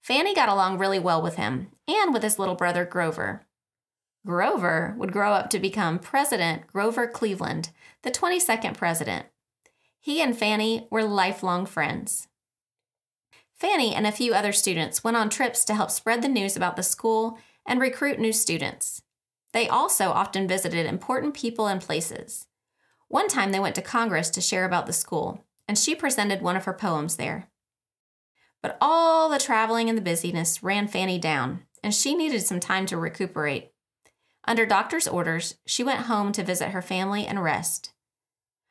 Fanny 0.00 0.34
got 0.34 0.48
along 0.48 0.78
really 0.78 0.98
well 0.98 1.22
with 1.22 1.36
him 1.36 1.68
and 1.88 2.12
with 2.12 2.22
his 2.22 2.38
little 2.38 2.54
brother 2.54 2.84
Grover. 2.84 3.46
Grover 4.24 4.94
would 4.98 5.12
grow 5.12 5.32
up 5.32 5.50
to 5.50 5.58
become 5.58 5.98
President 5.98 6.66
Grover 6.68 7.08
Cleveland, 7.08 7.70
the 8.02 8.10
22nd 8.10 8.76
president. 8.76 9.26
He 9.98 10.20
and 10.20 10.36
Fanny 10.36 10.86
were 10.90 11.04
lifelong 11.04 11.66
friends. 11.66 12.28
Fanny 13.62 13.94
and 13.94 14.08
a 14.08 14.10
few 14.10 14.34
other 14.34 14.52
students 14.52 15.04
went 15.04 15.16
on 15.16 15.30
trips 15.30 15.64
to 15.64 15.74
help 15.76 15.92
spread 15.92 16.20
the 16.20 16.28
news 16.28 16.56
about 16.56 16.74
the 16.74 16.82
school 16.82 17.38
and 17.64 17.80
recruit 17.80 18.18
new 18.18 18.32
students. 18.32 19.02
They 19.52 19.68
also 19.68 20.10
often 20.10 20.48
visited 20.48 20.84
important 20.84 21.34
people 21.34 21.68
and 21.68 21.80
places. 21.80 22.48
One 23.06 23.28
time 23.28 23.52
they 23.52 23.60
went 23.60 23.76
to 23.76 23.80
Congress 23.80 24.30
to 24.30 24.40
share 24.40 24.64
about 24.64 24.86
the 24.86 24.92
school, 24.92 25.44
and 25.68 25.78
she 25.78 25.94
presented 25.94 26.42
one 26.42 26.56
of 26.56 26.64
her 26.64 26.72
poems 26.72 27.14
there. 27.14 27.50
But 28.62 28.78
all 28.80 29.28
the 29.28 29.38
traveling 29.38 29.88
and 29.88 29.96
the 29.96 30.02
busyness 30.02 30.64
ran 30.64 30.88
Fanny 30.88 31.20
down, 31.20 31.62
and 31.84 31.94
she 31.94 32.16
needed 32.16 32.42
some 32.42 32.58
time 32.58 32.84
to 32.86 32.96
recuperate. 32.96 33.70
Under 34.44 34.66
doctor's 34.66 35.06
orders, 35.06 35.54
she 35.66 35.84
went 35.84 36.06
home 36.06 36.32
to 36.32 36.42
visit 36.42 36.70
her 36.70 36.82
family 36.82 37.28
and 37.28 37.40
rest. 37.40 37.92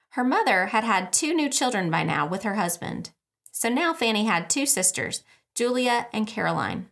Her 0.09 0.25
mother 0.25 0.65
had 0.65 0.83
had 0.83 1.13
two 1.13 1.33
new 1.33 1.47
children 1.47 1.89
by 1.89 2.03
now 2.03 2.27
with 2.27 2.43
her 2.43 2.55
husband, 2.55 3.11
so 3.51 3.69
now 3.69 3.93
Fanny 3.93 4.25
had 4.25 4.49
two 4.49 4.65
sisters, 4.65 5.23
Julia 5.55 6.07
and 6.13 6.25
Caroline. 6.25 6.89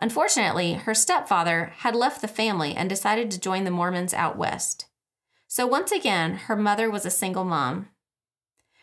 Unfortunately, 0.00 0.74
her 0.74 0.94
stepfather 0.94 1.72
had 1.78 1.94
left 1.96 2.20
the 2.20 2.28
family 2.28 2.74
and 2.74 2.88
decided 2.88 3.30
to 3.30 3.40
join 3.40 3.64
the 3.64 3.70
Mormons 3.70 4.14
out 4.14 4.36
west. 4.36 4.86
So 5.48 5.66
once 5.66 5.90
again, 5.90 6.34
her 6.34 6.56
mother 6.56 6.90
was 6.90 7.04
a 7.04 7.10
single 7.10 7.44
mom. 7.44 7.88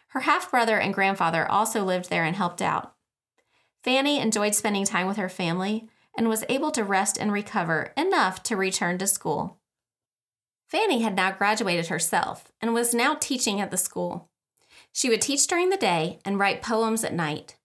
Her 0.10 0.22
half 0.22 0.52
brother 0.52 0.80
and 0.80 0.94
grandfather 0.94 1.50
also 1.50 1.84
lived 1.84 2.10
there 2.10 2.24
and 2.24 2.36
helped 2.36 2.62
out. 2.62 2.96
Fanny 3.84 4.20
enjoyed 4.20 4.56
spending 4.56 4.84
time 4.84 5.08
with 5.08 5.18
her 5.18 5.30
family 5.30 5.88
and 6.18 6.28
was 6.28 6.44
able 6.50 6.72
to 6.72 6.84
rest 6.84 7.18
and 7.18 7.32
recover 7.32 7.94
enough 7.96 8.42
to 8.44 8.56
return 8.56 8.98
to 8.98 9.08
school. 9.08 9.60
Fanny 10.68 11.04
had 11.04 11.16
now 11.16 11.32
graduated 11.32 11.88
herself 11.88 12.52
and 12.62 12.74
was 12.74 12.94
now 12.94 13.14
teaching 13.14 13.62
at 13.62 13.72
the 13.72 13.78
school. 13.78 14.30
She 14.96 15.10
would 15.10 15.22
teach 15.22 15.46
during 15.46 15.72
the 15.72 15.76
day 15.76 16.20
and 16.24 16.40
write 16.40 16.62
poems 16.62 17.04
at 17.04 17.14
night. 17.14 17.58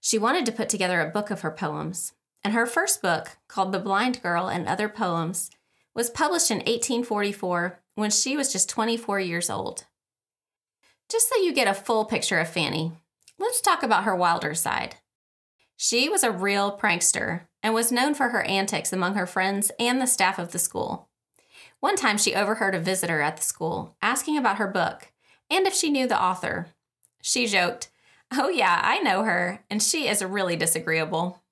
She 0.00 0.18
wanted 0.18 0.44
to 0.46 0.52
put 0.52 0.68
together 0.68 1.00
a 1.00 1.08
book 1.08 1.30
of 1.30 1.42
her 1.42 1.52
poems, 1.52 2.14
and 2.42 2.52
her 2.52 2.66
first 2.66 3.00
book, 3.00 3.36
called 3.46 3.70
The 3.70 3.78
Blind 3.78 4.20
Girl 4.20 4.48
and 4.48 4.66
Other 4.66 4.88
Poems, 4.88 5.52
was 5.94 6.10
published 6.10 6.50
in 6.50 6.56
1844 6.56 7.78
when 7.94 8.10
she 8.10 8.36
was 8.36 8.52
just 8.52 8.68
24 8.68 9.20
years 9.20 9.48
old. 9.48 9.84
Just 11.08 11.28
so 11.28 11.40
you 11.40 11.52
get 11.52 11.68
a 11.68 11.74
full 11.74 12.06
picture 12.06 12.40
of 12.40 12.48
Fanny, 12.48 12.90
let's 13.38 13.60
talk 13.60 13.84
about 13.84 14.02
her 14.02 14.16
wilder 14.16 14.52
side. 14.52 14.96
She 15.76 16.08
was 16.08 16.24
a 16.24 16.32
real 16.32 16.76
prankster 16.76 17.42
and 17.62 17.72
was 17.72 17.92
known 17.92 18.14
for 18.14 18.30
her 18.30 18.42
antics 18.42 18.92
among 18.92 19.14
her 19.14 19.28
friends 19.28 19.70
and 19.78 20.00
the 20.00 20.06
staff 20.06 20.40
of 20.40 20.50
the 20.50 20.58
school. 20.58 21.08
One 21.78 21.94
time 21.94 22.18
she 22.18 22.34
overheard 22.34 22.74
a 22.74 22.80
visitor 22.80 23.20
at 23.20 23.36
the 23.36 23.44
school 23.44 23.96
asking 24.02 24.36
about 24.36 24.56
her 24.56 24.66
book 24.66 25.12
and 25.50 25.66
if 25.66 25.74
she 25.74 25.90
knew 25.90 26.06
the 26.06 26.20
author. 26.20 26.68
She 27.22 27.46
joked, 27.46 27.90
Oh, 28.32 28.48
yeah, 28.48 28.80
I 28.82 28.98
know 29.00 29.22
her, 29.22 29.64
and 29.70 29.82
she 29.82 30.08
is 30.08 30.22
really 30.24 30.56
disagreeable. 30.56 31.42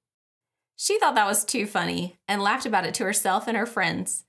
She 0.76 0.98
thought 0.98 1.14
that 1.14 1.26
was 1.26 1.44
too 1.44 1.66
funny 1.66 2.18
and 2.26 2.42
laughed 2.42 2.66
about 2.66 2.84
it 2.84 2.94
to 2.94 3.04
herself 3.04 3.46
and 3.46 3.56
her 3.56 3.66
friends 3.66 4.24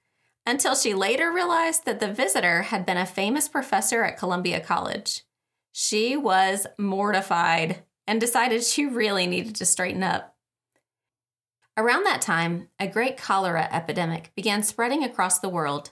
until 0.45 0.75
she 0.75 0.93
later 0.93 1.31
realized 1.31 1.85
that 1.85 1.99
the 1.99 2.11
visitor 2.11 2.63
had 2.63 2.85
been 2.85 2.97
a 2.97 3.05
famous 3.05 3.47
professor 3.47 4.03
at 4.03 4.17
Columbia 4.17 4.59
College. 4.59 5.23
She 5.71 6.15
was 6.17 6.67
mortified 6.77 7.83
and 8.05 8.19
decided 8.19 8.63
she 8.63 8.85
really 8.85 9.25
needed 9.25 9.55
to 9.55 9.65
straighten 9.65 10.03
up. 10.03 10.35
Around 11.75 12.03
that 12.03 12.21
time, 12.21 12.67
a 12.79 12.87
great 12.87 13.17
cholera 13.17 13.67
epidemic 13.71 14.31
began 14.35 14.61
spreading 14.61 15.03
across 15.03 15.39
the 15.39 15.49
world. 15.49 15.91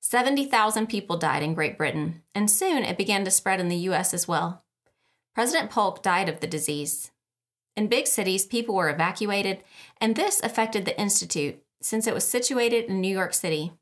70,000 0.00 0.88
people 0.88 1.16
died 1.16 1.42
in 1.42 1.54
Great 1.54 1.76
Britain, 1.76 2.22
and 2.34 2.50
soon 2.50 2.82
it 2.84 2.98
began 2.98 3.24
to 3.24 3.30
spread 3.30 3.60
in 3.60 3.68
the 3.68 3.76
US 3.76 4.12
as 4.14 4.26
well. 4.26 4.64
President 5.34 5.70
Polk 5.70 6.02
died 6.02 6.28
of 6.28 6.40
the 6.40 6.46
disease. 6.46 7.10
In 7.76 7.86
big 7.86 8.06
cities, 8.06 8.46
people 8.46 8.74
were 8.74 8.90
evacuated, 8.90 9.62
and 10.00 10.16
this 10.16 10.40
affected 10.42 10.84
the 10.84 10.98
Institute 11.00 11.62
since 11.80 12.06
it 12.06 12.14
was 12.14 12.28
situated 12.28 12.86
in 12.86 13.00
New 13.00 13.14
York 13.14 13.32
City. 13.32 13.72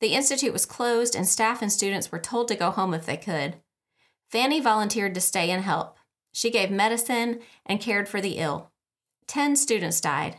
The 0.00 0.14
Institute 0.14 0.52
was 0.52 0.66
closed, 0.66 1.14
and 1.14 1.28
staff 1.28 1.60
and 1.62 1.70
students 1.70 2.10
were 2.10 2.18
told 2.18 2.48
to 2.48 2.56
go 2.56 2.70
home 2.70 2.94
if 2.94 3.04
they 3.04 3.16
could. 3.16 3.56
Fanny 4.28 4.60
volunteered 4.60 5.14
to 5.14 5.20
stay 5.20 5.50
and 5.50 5.62
help. 5.62 5.96
She 6.32 6.50
gave 6.50 6.70
medicine 6.70 7.40
and 7.66 7.80
cared 7.80 8.08
for 8.08 8.20
the 8.20 8.38
ill. 8.38 8.70
Ten 9.26 9.56
students 9.56 10.00
died. 10.00 10.36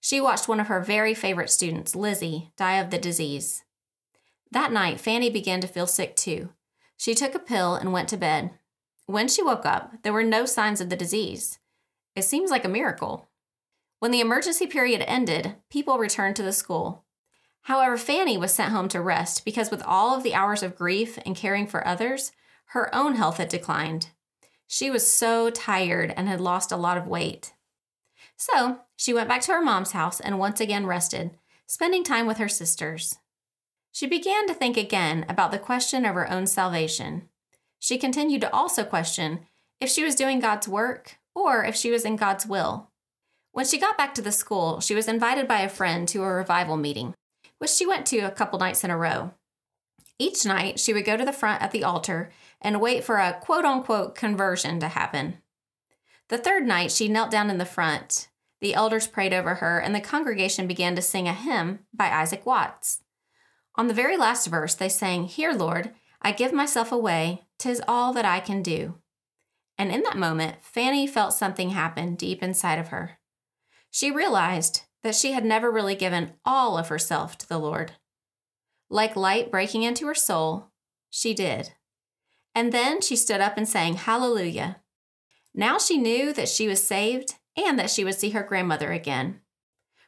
She 0.00 0.20
watched 0.20 0.48
one 0.48 0.60
of 0.60 0.68
her 0.68 0.80
very 0.80 1.14
favorite 1.14 1.50
students, 1.50 1.94
Lizzie, 1.94 2.52
die 2.56 2.76
of 2.76 2.90
the 2.90 2.98
disease. 2.98 3.64
That 4.50 4.72
night, 4.72 5.00
Fanny 5.00 5.30
began 5.30 5.60
to 5.60 5.68
feel 5.68 5.86
sick 5.86 6.16
too. 6.16 6.50
She 6.96 7.14
took 7.14 7.34
a 7.34 7.38
pill 7.38 7.74
and 7.74 7.92
went 7.92 8.08
to 8.10 8.16
bed. 8.16 8.50
When 9.06 9.28
she 9.28 9.42
woke 9.42 9.66
up, 9.66 10.02
there 10.02 10.12
were 10.12 10.24
no 10.24 10.46
signs 10.46 10.80
of 10.80 10.88
the 10.88 10.96
disease. 10.96 11.58
It 12.14 12.22
seems 12.22 12.50
like 12.50 12.64
a 12.64 12.68
miracle. 12.68 13.28
When 13.98 14.10
the 14.10 14.20
emergency 14.20 14.66
period 14.66 15.02
ended, 15.06 15.56
people 15.70 15.98
returned 15.98 16.36
to 16.36 16.42
the 16.42 16.52
school. 16.52 17.04
However, 17.62 17.96
Fanny 17.96 18.38
was 18.38 18.52
sent 18.52 18.72
home 18.72 18.88
to 18.90 19.00
rest 19.00 19.44
because, 19.44 19.70
with 19.70 19.82
all 19.82 20.14
of 20.14 20.22
the 20.22 20.34
hours 20.34 20.62
of 20.62 20.76
grief 20.76 21.18
and 21.26 21.36
caring 21.36 21.66
for 21.66 21.86
others, 21.86 22.32
her 22.66 22.94
own 22.94 23.16
health 23.16 23.38
had 23.38 23.48
declined. 23.48 24.10
She 24.66 24.90
was 24.90 25.10
so 25.10 25.50
tired 25.50 26.12
and 26.16 26.28
had 26.28 26.40
lost 26.40 26.72
a 26.72 26.76
lot 26.76 26.96
of 26.96 27.06
weight. 27.06 27.52
So, 28.36 28.80
she 28.96 29.14
went 29.14 29.28
back 29.28 29.40
to 29.42 29.52
her 29.52 29.62
mom's 29.62 29.92
house 29.92 30.20
and 30.20 30.38
once 30.38 30.60
again 30.60 30.86
rested, 30.86 31.36
spending 31.66 32.04
time 32.04 32.26
with 32.26 32.38
her 32.38 32.48
sisters. 32.48 33.18
She 33.96 34.06
began 34.06 34.46
to 34.46 34.52
think 34.52 34.76
again 34.76 35.24
about 35.26 35.52
the 35.52 35.58
question 35.58 36.04
of 36.04 36.14
her 36.16 36.30
own 36.30 36.46
salvation. 36.46 37.30
She 37.78 37.96
continued 37.96 38.42
to 38.42 38.52
also 38.52 38.84
question 38.84 39.46
if 39.80 39.88
she 39.88 40.04
was 40.04 40.14
doing 40.14 40.38
God's 40.38 40.68
work 40.68 41.16
or 41.34 41.64
if 41.64 41.74
she 41.74 41.90
was 41.90 42.04
in 42.04 42.16
God's 42.16 42.44
will. 42.44 42.90
When 43.52 43.64
she 43.64 43.78
got 43.78 43.96
back 43.96 44.12
to 44.16 44.20
the 44.20 44.32
school, 44.32 44.80
she 44.80 44.94
was 44.94 45.08
invited 45.08 45.48
by 45.48 45.60
a 45.60 45.70
friend 45.70 46.06
to 46.08 46.24
a 46.24 46.28
revival 46.30 46.76
meeting 46.76 47.14
which 47.56 47.70
she 47.70 47.86
went 47.86 48.04
to 48.08 48.18
a 48.18 48.30
couple 48.30 48.58
nights 48.58 48.84
in 48.84 48.90
a 48.90 48.98
row. 48.98 49.32
Each 50.18 50.44
night, 50.44 50.78
she 50.78 50.92
would 50.92 51.06
go 51.06 51.16
to 51.16 51.24
the 51.24 51.32
front 51.32 51.62
at 51.62 51.70
the 51.70 51.82
altar 51.82 52.30
and 52.60 52.82
wait 52.82 53.02
for 53.02 53.16
a 53.16 53.32
quote 53.40 53.64
unquote 53.64 54.14
conversion 54.14 54.78
to 54.80 54.88
happen. 54.88 55.38
The 56.28 56.36
third 56.36 56.66
night, 56.66 56.92
she 56.92 57.08
knelt 57.08 57.30
down 57.30 57.48
in 57.48 57.56
the 57.56 57.64
front. 57.64 58.28
The 58.60 58.74
elders 58.74 59.06
prayed 59.06 59.32
over 59.32 59.54
her, 59.54 59.78
and 59.78 59.94
the 59.94 60.00
congregation 60.02 60.66
began 60.66 60.94
to 60.96 61.00
sing 61.00 61.26
a 61.26 61.32
hymn 61.32 61.78
by 61.94 62.10
Isaac 62.10 62.44
Watts. 62.44 63.00
On 63.76 63.88
the 63.88 63.94
very 63.94 64.16
last 64.16 64.46
verse, 64.46 64.74
they 64.74 64.88
sang, 64.88 65.24
Here, 65.24 65.52
Lord, 65.52 65.92
I 66.22 66.32
give 66.32 66.52
myself 66.52 66.90
away, 66.90 67.46
tis 67.58 67.82
all 67.86 68.12
that 68.14 68.24
I 68.24 68.40
can 68.40 68.62
do. 68.62 68.94
And 69.78 69.92
in 69.92 70.02
that 70.02 70.16
moment, 70.16 70.56
Fanny 70.62 71.06
felt 71.06 71.34
something 71.34 71.70
happen 71.70 72.14
deep 72.14 72.42
inside 72.42 72.78
of 72.78 72.88
her. 72.88 73.18
She 73.90 74.10
realized 74.10 74.82
that 75.02 75.14
she 75.14 75.32
had 75.32 75.44
never 75.44 75.70
really 75.70 75.94
given 75.94 76.32
all 76.44 76.78
of 76.78 76.88
herself 76.88 77.36
to 77.38 77.48
the 77.48 77.58
Lord. 77.58 77.92
Like 78.88 79.16
light 79.16 79.50
breaking 79.50 79.82
into 79.82 80.06
her 80.06 80.14
soul, 80.14 80.70
she 81.10 81.34
did. 81.34 81.72
And 82.54 82.72
then 82.72 83.00
she 83.00 83.16
stood 83.16 83.40
up 83.40 83.58
and 83.58 83.68
sang 83.68 83.94
Hallelujah. 83.94 84.78
Now 85.54 85.78
she 85.78 85.98
knew 85.98 86.32
that 86.32 86.48
she 86.48 86.66
was 86.68 86.86
saved 86.86 87.34
and 87.56 87.78
that 87.78 87.90
she 87.90 88.04
would 88.04 88.14
see 88.14 88.30
her 88.30 88.42
grandmother 88.42 88.92
again. 88.92 89.40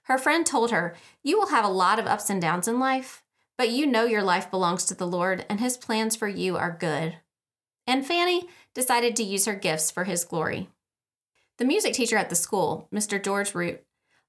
Her 0.05 0.19
friend 0.19 0.47
told 0.47 0.71
her, 0.71 0.97
You 1.23 1.39
will 1.39 1.49
have 1.49 1.65
a 1.65 1.69
lot 1.69 1.99
of 1.99 2.07
ups 2.07 2.31
and 2.31 2.41
downs 2.41 2.67
in 2.67 2.81
life, 2.81 3.23
but 3.59 3.71
you 3.71 3.87
know 3.87 4.05
your 4.05 4.23
life 4.23 4.51
belongs 4.51 4.85
to 4.87 4.95
the 4.95 5.07
Lord 5.07 5.45
and 5.51 5.61
His 5.61 5.77
plans 5.77 6.17
for 6.17 6.29
you 6.29 6.57
are 6.57 6.77
good. 6.79 7.19
And 7.87 8.07
Fanny 8.07 8.49
decided 8.73 9.17
to 9.17 9.25
use 9.25 9.45
her 9.45 9.55
gifts 9.55 9.91
for 9.91 10.05
His 10.05 10.25
glory. 10.25 10.71
The 11.59 11.65
music 11.65 11.93
teacher 11.93 12.17
at 12.17 12.31
the 12.31 12.37
school, 12.37 12.89
Mr. 12.95 13.23
George 13.23 13.53
Root, 13.53 13.83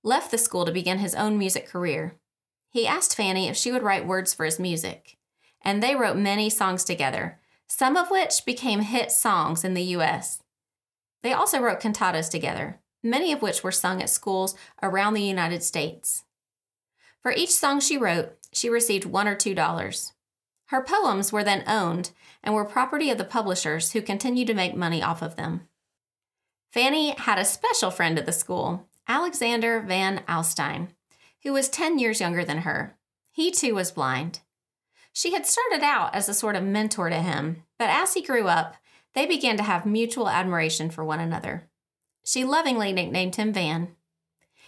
left 0.04 0.32
the 0.32 0.38
school 0.38 0.66
to 0.66 0.72
begin 0.72 0.98
his 0.98 1.14
own 1.14 1.38
music 1.38 1.68
career. 1.68 2.16
He 2.72 2.88
asked 2.88 3.16
Fanny 3.16 3.48
if 3.48 3.56
she 3.56 3.72
would 3.72 3.84
write 3.84 4.08
words 4.08 4.34
for 4.34 4.46
his 4.46 4.60
music, 4.60 5.18
and 5.62 5.84
they 5.84 5.96
wrote 5.96 6.18
many 6.18 6.50
songs 6.50 6.84
together, 6.84 7.40
some 7.68 7.96
of 7.96 8.10
which 8.10 8.46
became 8.46 8.82
hit 8.82 9.12
songs 9.12 9.64
in 9.64 9.76
the 9.76 9.84
U.S. 9.84 10.42
They 11.22 11.34
also 11.34 11.60
wrote 11.60 11.82
cantatas 11.82 12.32
together, 12.32 12.80
many 13.04 13.32
of 13.32 13.44
which 13.44 13.64
were 13.64 13.72
sung 13.72 14.02
at 14.02 14.10
schools 14.10 14.56
around 14.82 15.14
the 15.14 15.22
United 15.22 15.62
States. 15.62 16.24
For 17.22 17.32
each 17.32 17.52
song 17.52 17.80
she 17.80 17.98
wrote, 17.98 18.39
she 18.54 18.70
received 18.70 19.06
one 19.06 19.28
or 19.28 19.36
two 19.36 19.56
dollars. 19.56 20.14
Her 20.68 20.84
poems 20.84 21.32
were 21.32 21.44
then 21.44 21.64
owned 21.68 22.12
and 22.44 22.54
were 22.54 22.66
property 22.66 23.10
of 23.10 23.18
the 23.18 23.24
publishers 23.24 23.92
who 23.92 24.02
continued 24.02 24.48
to 24.48 24.54
make 24.54 24.76
money 24.76 25.02
off 25.02 25.22
of 25.22 25.36
them. 25.36 25.68
Fanny 26.72 27.16
had 27.18 27.40
a 27.40 27.46
special 27.46 27.90
friend 27.90 28.20
at 28.20 28.26
the 28.26 28.32
school, 28.32 28.88
Alexander 29.08 29.80
Van 29.80 30.24
Alstyne, 30.28 30.90
who 31.44 31.54
was 31.54 31.70
10 31.70 31.98
years 31.98 32.22
younger 32.22 32.46
than 32.46 32.60
her. 32.60 32.96
He 33.32 33.50
too 33.50 33.74
was 33.74 33.92
blind. 33.92 34.42
She 35.12 35.34
had 35.34 35.48
started 35.48 35.84
out 35.84 36.14
as 36.14 36.30
a 36.30 36.34
sort 36.34 36.56
of 36.56 36.64
mentor 36.64 37.10
to 37.10 37.20
him, 37.20 37.64
but 37.80 37.90
as 37.90 38.14
he 38.14 38.22
grew 38.22 38.48
up, 38.48 38.76
they 39.16 39.26
began 39.26 39.58
to 39.58 39.64
have 39.64 39.86
mutual 39.86 40.30
admiration 40.30 40.92
for 40.92 41.04
one 41.04 41.20
another. 41.20 41.68
She 42.24 42.44
lovingly 42.44 42.94
nicknamed 42.94 43.36
him 43.36 43.52
Van. 43.52 43.96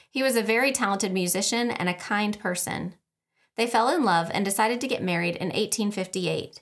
He 0.09 0.23
was 0.23 0.35
a 0.35 0.41
very 0.41 0.71
talented 0.71 1.13
musician 1.13 1.69
and 1.69 1.87
a 1.87 1.93
kind 1.93 2.37
person. 2.39 2.95
They 3.57 3.67
fell 3.67 3.89
in 3.89 4.03
love 4.03 4.29
and 4.33 4.45
decided 4.45 4.81
to 4.81 4.87
get 4.87 5.03
married 5.03 5.35
in 5.35 5.47
1858. 5.47 6.61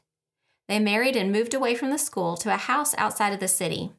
They 0.67 0.79
married 0.79 1.15
and 1.15 1.31
moved 1.31 1.53
away 1.53 1.75
from 1.75 1.89
the 1.89 1.97
school 1.97 2.37
to 2.37 2.53
a 2.53 2.57
house 2.57 2.93
outside 2.97 3.33
of 3.33 3.39
the 3.39 3.47
city. 3.47 3.91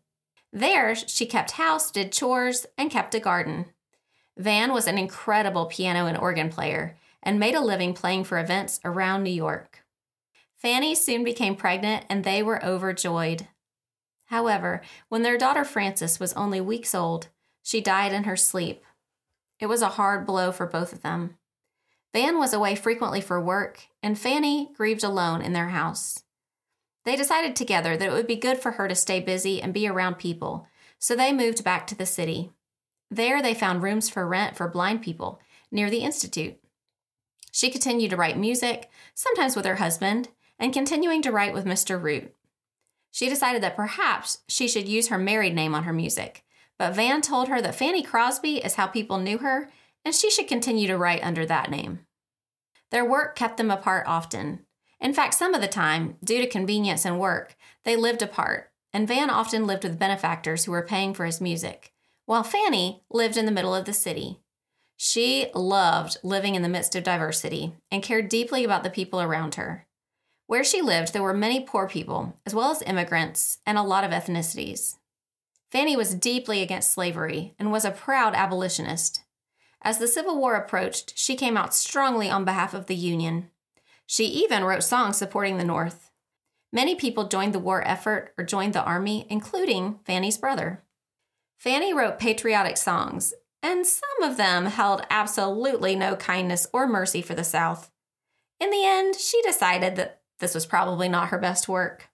There, 0.53 0.95
she 0.95 1.27
kept 1.27 1.53
house, 1.53 1.91
did 1.91 2.13
chores, 2.13 2.67
and 2.77 2.91
kept 2.91 3.15
a 3.15 3.21
garden. 3.21 3.67
Van 4.37 4.73
was 4.73 4.87
an 4.87 4.99
incredible 4.99 5.67
piano 5.67 6.07
and 6.07 6.17
organ 6.17 6.49
player 6.49 6.97
and 7.23 7.39
made 7.39 7.55
a 7.55 7.61
living 7.61 7.93
playing 7.93 8.25
for 8.25 8.39
events 8.39 8.81
around 8.85 9.23
New 9.23 9.31
York. 9.31 9.85
Fanny 10.57 10.95
soon 10.95 11.25
became 11.25 11.57
pregnant 11.57 12.05
and 12.09 12.25
they 12.25 12.43
were 12.43 12.65
overjoyed. 12.65 13.49
However, 14.27 14.81
when 15.09 15.23
their 15.23 15.37
daughter 15.37 15.65
Frances 15.65 16.21
was 16.21 16.33
only 16.35 16.61
weeks 16.61 16.95
old, 16.95 17.29
she 17.63 17.81
died 17.81 18.13
in 18.13 18.25
her 18.25 18.37
sleep. 18.37 18.85
It 19.59 19.67
was 19.67 19.83
a 19.83 19.89
hard 19.89 20.25
blow 20.25 20.53
for 20.53 20.67
both 20.67 20.93
of 20.93 21.03
them. 21.03 21.37
Van 22.13 22.39
was 22.39 22.53
away 22.53 22.75
frequently 22.75 23.21
for 23.21 23.41
work, 23.41 23.87
and 24.03 24.19
Fanny 24.19 24.71
grieved 24.75 25.05
alone 25.05 25.43
in 25.43 25.53
their 25.53 25.69
house. 25.69 26.25
They 27.05 27.17
decided 27.17 27.55
together 27.55 27.97
that 27.97 28.09
it 28.09 28.13
would 28.13 28.27
be 28.27 28.37
good 28.37 28.59
for 28.59 28.73
her 28.73 28.89
to 28.89 28.95
stay 28.95 29.21
busy 29.21 29.63
and 29.63 29.73
be 29.73 29.87
around 29.87 30.17
people, 30.17 30.67
so 30.99 31.15
they 31.15 31.33
moved 31.33 31.65
back 31.65 31.87
to 31.87 31.95
the 31.95 32.07
city. 32.07 32.51
There, 33.11 33.41
they 33.41 33.55
found 33.55 33.83
rooms 33.83 34.09
for 34.09 34.27
rent 34.27 34.57
for 34.57 34.69
blind 34.69 35.03
people 35.03 35.41
near 35.71 35.89
the 35.89 35.99
Institute. 35.99 36.59
She 37.53 37.71
continued 37.71 38.11
to 38.11 38.17
write 38.17 38.39
music, 38.39 38.91
sometimes 39.15 39.57
with 39.57 39.65
her 39.65 39.77
husband, 39.77 40.29
and 40.59 40.73
continuing 40.73 41.23
to 41.23 41.33
write 41.33 41.55
with 41.55 41.65
Mr. 41.65 42.01
Root. 42.01 42.35
She 43.11 43.29
decided 43.29 43.63
that 43.63 43.77
perhaps 43.77 44.39
she 44.47 44.69
should 44.69 44.89
use 44.89 45.09
her 45.09 45.19
married 45.19 45.55
name 45.55 45.75
on 45.75 45.85
her 45.85 45.93
music, 45.93 46.45
but 46.79 46.95
Van 46.95 47.21
told 47.21 47.49
her 47.49 47.61
that 47.61 47.75
Fanny 47.75 48.03
Crosby 48.03 48.59
is 48.59 48.75
how 48.75 48.87
people 48.87 49.19
knew 49.19 49.39
her, 49.39 49.71
and 50.05 50.15
she 50.15 50.31
should 50.31 50.49
continue 50.49 50.87
to 50.87 50.97
write 50.97 51.25
under 51.25 51.47
that 51.47 51.71
name. 51.71 52.01
Their 52.91 53.05
work 53.05 53.37
kept 53.37 53.57
them 53.57 53.71
apart 53.71 54.07
often. 54.07 54.61
In 55.01 55.15
fact, 55.15 55.35
some 55.35 55.55
of 55.55 55.61
the 55.61 55.69
time, 55.69 56.17
due 56.23 56.41
to 56.41 56.47
convenience 56.47 57.05
and 57.05 57.19
work, 57.19 57.57
they 57.85 57.97
lived 57.97 58.23
apart, 58.23 58.71
and 58.93 59.09
Van 59.09 59.31
often 59.31 59.67
lived 59.67 59.85
with 59.85 59.99
benefactors 59.99 60.65
who 60.65 60.73
were 60.73 60.83
paying 60.83 61.15
for 61.15 61.25
his 61.25 61.41
music, 61.41 61.93
while 62.27 62.43
Fanny 62.43 63.03
lived 63.11 63.37
in 63.37 63.47
the 63.47 63.53
middle 63.53 63.75
of 63.75 63.85
the 63.85 63.93
city. 63.93 64.41
She 64.97 65.47
loved 65.55 66.19
living 66.23 66.55
in 66.55 66.63
the 66.63 66.69
midst 66.69 66.95
of 66.95 67.05
diversity 67.05 67.75
and 67.91 68.03
cared 68.03 68.29
deeply 68.29 68.65
about 68.65 68.85
the 68.85 68.91
people 68.91 69.21
around 69.23 69.55
her. 69.55 69.87
Where 70.47 70.65
she 70.65 70.83
lived, 70.83 71.13
there 71.13 71.23
were 71.23 71.33
many 71.33 71.61
poor 71.61 71.89
people, 71.89 72.37
as 72.45 72.55
well 72.55 72.71
as 72.71 72.83
immigrants, 72.83 73.59
and 73.65 73.79
a 73.79 73.83
lot 73.83 74.05
of 74.05 74.11
ethnicities. 74.11 74.97
Fanny 75.71 75.97
was 75.97 76.15
deeply 76.15 76.61
against 76.61 76.93
slavery 76.93 77.55
and 77.59 77.71
was 77.71 77.85
a 77.85 77.93
proud 77.93 78.35
abolitionist. 78.35 79.23
As 79.83 79.99
the 79.99 80.09
Civil 80.09 80.39
War 80.39 80.57
approached, 80.57 81.17
she 81.17 81.37
came 81.37 81.57
out 81.57 81.75
strongly 81.75 82.29
on 82.29 82.45
behalf 82.45 82.75
of 82.75 82.87
the 82.87 82.95
Union. 82.95 83.51
She 84.07 84.25
even 84.25 84.65
wrote 84.65 84.83
songs 84.83 85.17
supporting 85.17 85.57
the 85.57 85.65
North. 85.65 86.11
Many 86.73 86.95
people 86.95 87.29
joined 87.29 87.55
the 87.55 87.59
war 87.59 87.87
effort 87.87 88.33
or 88.37 88.45
joined 88.45 88.75
the 88.75 88.85
army, 88.85 89.27
including 89.31 90.01
Fanny's 90.05 90.39
brother. 90.39 90.83
Fanny 91.59 91.93
wrote 91.93 92.19
patriotic 92.19 92.77
songs, 92.77 93.35
and 93.63 93.87
some 93.87 94.23
of 94.23 94.37
them 94.37 94.67
held 94.67 95.07
absolutely 95.11 95.97
no 95.97 96.17
kindness 96.17 96.67
or 96.73 96.87
mercy 96.87 97.23
for 97.23 97.35
the 97.35 97.45
South. 97.45 97.91
In 98.59 98.71
the 98.71 98.85
end, 98.85 99.17
she 99.17 99.41
decided 99.43 99.97
that 99.97 100.21
this 100.39 100.55
was 100.55 100.67
probably 100.67 101.09
not 101.09 101.29
her 101.29 101.39
best 101.39 101.69
work. 101.69 102.09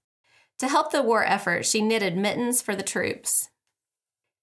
To 0.59 0.69
help 0.69 0.91
the 0.91 1.03
war 1.03 1.25
effort, 1.25 1.67
she 1.67 1.83
knitted 1.83 2.17
mittens 2.17 2.63
for 2.63 2.75
the 2.75 2.83
troops. 2.83 3.51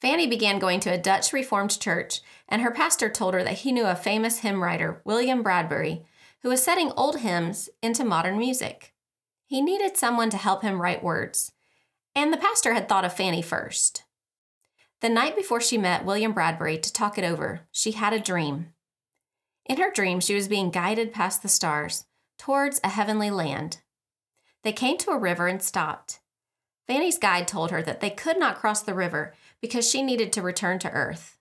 Fanny 0.04 0.28
began 0.28 0.60
going 0.60 0.82
to 0.82 0.92
a 0.92 0.98
Dutch 0.98 1.32
Reformed 1.32 1.80
church, 1.80 2.20
and 2.50 2.62
her 2.62 2.72
pastor 2.72 3.10
told 3.10 3.34
her 3.34 3.42
that 3.42 3.60
he 3.60 3.72
knew 3.72 3.86
a 3.86 3.96
famous 3.96 4.40
hymn 4.40 4.62
writer, 4.62 5.02
William 5.06 5.42
Bradbury, 5.42 6.06
who 6.42 6.50
was 6.50 6.62
setting 6.62 6.92
old 6.98 7.20
hymns 7.20 7.70
into 7.82 8.04
modern 8.04 8.38
music. 8.38 8.94
He 9.46 9.62
needed 9.62 9.96
someone 9.96 10.30
to 10.32 10.38
help 10.38 10.62
him 10.62 10.82
write 10.82 11.06
words, 11.06 11.54
and 12.14 12.34
the 12.34 12.38
pastor 12.38 12.74
had 12.74 12.90
thought 12.90 13.06
of 13.06 13.14
Fanny 13.14 13.42
first. 13.42 14.04
The 15.00 15.08
night 15.08 15.38
before 15.38 15.62
she 15.62 15.78
met 15.78 16.04
William 16.04 16.34
Bradbury 16.34 16.78
to 16.80 16.92
talk 16.92 17.18
it 17.18 17.24
over, 17.24 17.62
she 17.72 17.94
had 17.94 18.12
a 18.12 18.20
dream. 18.20 18.74
In 19.66 19.78
her 19.78 19.90
dream, 19.90 20.20
she 20.20 20.36
was 20.36 20.50
being 20.50 20.70
guided 20.70 21.14
past 21.14 21.42
the 21.42 21.48
stars 21.48 22.08
towards 22.38 22.82
a 22.84 22.90
heavenly 22.90 23.32
land. 23.32 23.78
They 24.64 24.74
came 24.74 24.98
to 24.98 25.12
a 25.12 25.18
river 25.18 25.48
and 25.48 25.64
stopped. 25.64 26.20
Fanny's 26.88 27.18
guide 27.18 27.48
told 27.48 27.72
her 27.72 27.82
that 27.82 28.02
they 28.02 28.10
could 28.10 28.38
not 28.38 28.58
cross 28.58 28.82
the 28.82 28.94
river 28.94 29.34
because 29.64 29.90
she 29.90 30.02
needed 30.02 30.34
to 30.34 30.42
return 30.42 30.78
to 30.78 30.92
Earth. 30.92 31.38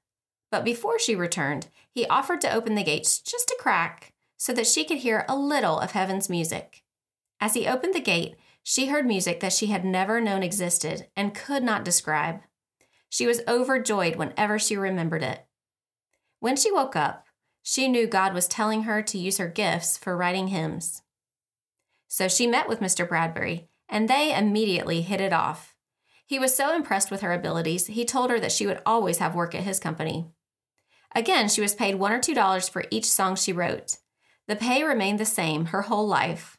But 0.52 0.64
before 0.64 0.96
she 0.96 1.16
returned, 1.16 1.66
he 1.90 2.06
offered 2.06 2.40
to 2.42 2.54
open 2.54 2.76
the 2.76 2.84
gates 2.84 3.18
just 3.18 3.50
a 3.50 3.58
crack 3.58 4.12
so 4.36 4.52
that 4.52 4.68
she 4.68 4.84
could 4.84 4.98
hear 4.98 5.24
a 5.28 5.34
little 5.34 5.80
of 5.80 5.90
heaven's 5.90 6.30
music. 6.30 6.84
As 7.40 7.54
he 7.54 7.66
opened 7.66 7.94
the 7.94 8.00
gate, 8.00 8.36
she 8.62 8.86
heard 8.86 9.06
music 9.06 9.40
that 9.40 9.52
she 9.52 9.66
had 9.66 9.84
never 9.84 10.20
known 10.20 10.44
existed 10.44 11.08
and 11.16 11.34
could 11.34 11.64
not 11.64 11.84
describe. 11.84 12.42
She 13.08 13.26
was 13.26 13.40
overjoyed 13.48 14.14
whenever 14.14 14.56
she 14.56 14.76
remembered 14.76 15.24
it. 15.24 15.44
When 16.38 16.54
she 16.54 16.70
woke 16.70 16.94
up, 16.94 17.26
she 17.64 17.88
knew 17.88 18.06
God 18.06 18.34
was 18.34 18.46
telling 18.46 18.84
her 18.84 19.02
to 19.02 19.18
use 19.18 19.38
her 19.38 19.48
gifts 19.48 19.96
for 19.96 20.16
writing 20.16 20.46
hymns. 20.46 21.02
So 22.06 22.28
she 22.28 22.46
met 22.46 22.68
with 22.68 22.78
Mr. 22.78 23.08
Bradbury, 23.08 23.66
and 23.88 24.08
they 24.08 24.32
immediately 24.32 25.02
hit 25.02 25.20
it 25.20 25.32
off. 25.32 25.71
He 26.32 26.38
was 26.38 26.56
so 26.56 26.74
impressed 26.74 27.10
with 27.10 27.20
her 27.20 27.34
abilities, 27.34 27.88
he 27.88 28.06
told 28.06 28.30
her 28.30 28.40
that 28.40 28.52
she 28.52 28.66
would 28.66 28.80
always 28.86 29.18
have 29.18 29.34
work 29.34 29.54
at 29.54 29.64
his 29.64 29.78
company. 29.78 30.30
Again, 31.14 31.46
she 31.46 31.60
was 31.60 31.74
paid 31.74 31.96
one 31.96 32.10
or 32.10 32.20
two 32.20 32.32
dollars 32.32 32.70
for 32.70 32.84
each 32.90 33.04
song 33.04 33.36
she 33.36 33.52
wrote. 33.52 33.98
The 34.48 34.56
pay 34.56 34.82
remained 34.82 35.18
the 35.20 35.26
same 35.26 35.66
her 35.66 35.82
whole 35.82 36.06
life. 36.08 36.56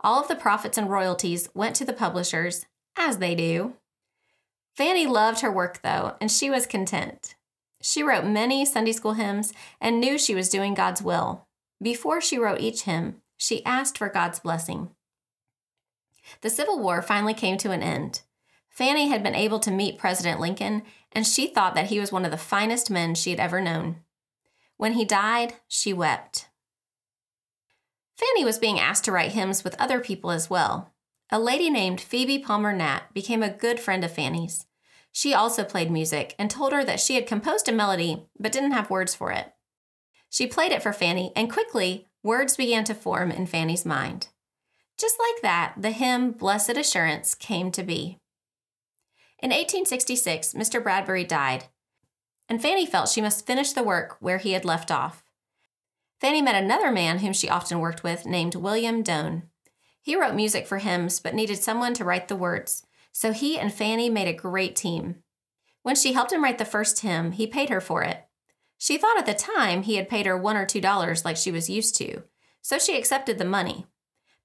All 0.00 0.22
of 0.22 0.28
the 0.28 0.34
profits 0.34 0.78
and 0.78 0.88
royalties 0.88 1.50
went 1.52 1.76
to 1.76 1.84
the 1.84 1.92
publishers, 1.92 2.64
as 2.96 3.18
they 3.18 3.34
do. 3.34 3.74
Fanny 4.74 5.06
loved 5.06 5.42
her 5.42 5.52
work, 5.52 5.82
though, 5.82 6.16
and 6.18 6.30
she 6.30 6.48
was 6.48 6.64
content. 6.64 7.34
She 7.82 8.02
wrote 8.02 8.24
many 8.24 8.64
Sunday 8.64 8.92
school 8.92 9.12
hymns 9.12 9.52
and 9.82 10.00
knew 10.00 10.18
she 10.18 10.34
was 10.34 10.48
doing 10.48 10.72
God's 10.72 11.02
will. 11.02 11.46
Before 11.82 12.22
she 12.22 12.38
wrote 12.38 12.62
each 12.62 12.84
hymn, 12.84 13.16
she 13.36 13.62
asked 13.66 13.98
for 13.98 14.08
God's 14.08 14.40
blessing. 14.40 14.88
The 16.40 16.48
Civil 16.48 16.78
War 16.80 17.02
finally 17.02 17.34
came 17.34 17.58
to 17.58 17.70
an 17.70 17.82
end. 17.82 18.22
Fanny 18.74 19.06
had 19.06 19.22
been 19.22 19.36
able 19.36 19.60
to 19.60 19.70
meet 19.70 19.98
President 19.98 20.40
Lincoln, 20.40 20.82
and 21.12 21.24
she 21.24 21.46
thought 21.46 21.76
that 21.76 21.86
he 21.86 22.00
was 22.00 22.10
one 22.10 22.24
of 22.24 22.32
the 22.32 22.36
finest 22.36 22.90
men 22.90 23.14
she 23.14 23.30
had 23.30 23.38
ever 23.38 23.60
known. 23.60 24.00
When 24.76 24.94
he 24.94 25.04
died, 25.04 25.54
she 25.68 25.92
wept. 25.92 26.48
Fanny 28.16 28.44
was 28.44 28.58
being 28.58 28.80
asked 28.80 29.04
to 29.04 29.12
write 29.12 29.32
hymns 29.32 29.62
with 29.62 29.80
other 29.80 30.00
people 30.00 30.32
as 30.32 30.50
well. 30.50 30.92
A 31.30 31.38
lady 31.38 31.70
named 31.70 32.00
Phoebe 32.00 32.40
Palmer 32.40 32.72
Knapp 32.72 33.14
became 33.14 33.44
a 33.44 33.48
good 33.48 33.78
friend 33.78 34.02
of 34.02 34.12
Fanny's. 34.12 34.66
She 35.12 35.32
also 35.32 35.62
played 35.62 35.92
music 35.92 36.34
and 36.36 36.50
told 36.50 36.72
her 36.72 36.84
that 36.84 36.98
she 36.98 37.14
had 37.14 37.28
composed 37.28 37.68
a 37.68 37.72
melody 37.72 38.26
but 38.38 38.50
didn't 38.50 38.72
have 38.72 38.90
words 38.90 39.14
for 39.14 39.30
it. 39.30 39.52
She 40.30 40.48
played 40.48 40.72
it 40.72 40.82
for 40.82 40.92
Fanny, 40.92 41.32
and 41.36 41.50
quickly, 41.50 42.08
words 42.24 42.56
began 42.56 42.82
to 42.84 42.94
form 42.94 43.30
in 43.30 43.46
Fanny's 43.46 43.86
mind. 43.86 44.28
Just 44.98 45.16
like 45.20 45.42
that, 45.42 45.74
the 45.80 45.92
hymn 45.92 46.32
Blessed 46.32 46.76
Assurance 46.76 47.36
came 47.36 47.70
to 47.70 47.84
be. 47.84 48.18
In 49.38 49.50
1866, 49.50 50.54
Mr. 50.54 50.82
Bradbury 50.82 51.24
died, 51.24 51.64
and 52.48 52.60
Fanny 52.60 52.86
felt 52.86 53.08
she 53.08 53.20
must 53.20 53.46
finish 53.46 53.72
the 53.72 53.82
work 53.82 54.16
where 54.20 54.38
he 54.38 54.52
had 54.52 54.64
left 54.64 54.90
off. 54.90 55.24
Fanny 56.20 56.40
met 56.40 56.54
another 56.54 56.90
man 56.90 57.18
whom 57.18 57.32
she 57.32 57.48
often 57.48 57.80
worked 57.80 58.02
with 58.02 58.24
named 58.24 58.54
William 58.54 59.02
Doane. 59.02 59.42
He 60.00 60.16
wrote 60.16 60.34
music 60.34 60.66
for 60.66 60.78
hymns 60.78 61.20
but 61.20 61.34
needed 61.34 61.62
someone 61.62 61.94
to 61.94 62.04
write 62.04 62.28
the 62.28 62.36
words, 62.36 62.86
so 63.12 63.32
he 63.32 63.58
and 63.58 63.72
Fanny 63.72 64.08
made 64.08 64.28
a 64.28 64.32
great 64.32 64.76
team. 64.76 65.16
When 65.82 65.96
she 65.96 66.14
helped 66.14 66.32
him 66.32 66.42
write 66.42 66.58
the 66.58 66.64
first 66.64 67.00
hymn, 67.00 67.32
he 67.32 67.46
paid 67.46 67.68
her 67.68 67.80
for 67.80 68.02
it. 68.02 68.24
She 68.78 68.98
thought 68.98 69.18
at 69.18 69.26
the 69.26 69.34
time 69.34 69.82
he 69.82 69.96
had 69.96 70.08
paid 70.08 70.26
her 70.26 70.36
one 70.36 70.56
or 70.56 70.66
two 70.66 70.80
dollars 70.80 71.24
like 71.24 71.36
she 71.36 71.50
was 71.50 71.70
used 71.70 71.96
to, 71.96 72.22
so 72.62 72.78
she 72.78 72.96
accepted 72.96 73.38
the 73.38 73.44
money. 73.44 73.86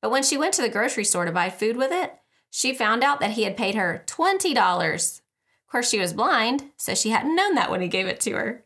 But 0.02 0.12
when 0.12 0.24
she 0.24 0.38
went 0.38 0.54
to 0.56 0.62
the 0.62 0.70
grocery 0.70 1.06
store 1.06 1.26
to 1.26 1.32
buy 1.32 1.50
food 1.50 1.78
with 1.78 1.92
it, 1.92 2.19
she 2.50 2.74
found 2.74 3.04
out 3.04 3.20
that 3.20 3.32
he 3.32 3.44
had 3.44 3.58
paid 3.58 3.76
her 3.76 4.04
$20. 4.08 5.22
Of 5.70 5.72
course, 5.72 5.90
she 5.90 6.00
was 6.00 6.14
blind, 6.14 6.72
so 6.78 6.96
she 6.96 7.10
hadn't 7.10 7.36
known 7.36 7.56
that 7.56 7.70
when 7.70 7.82
he 7.82 7.88
gave 7.88 8.08
it 8.08 8.20
to 8.22 8.32
her. 8.32 8.66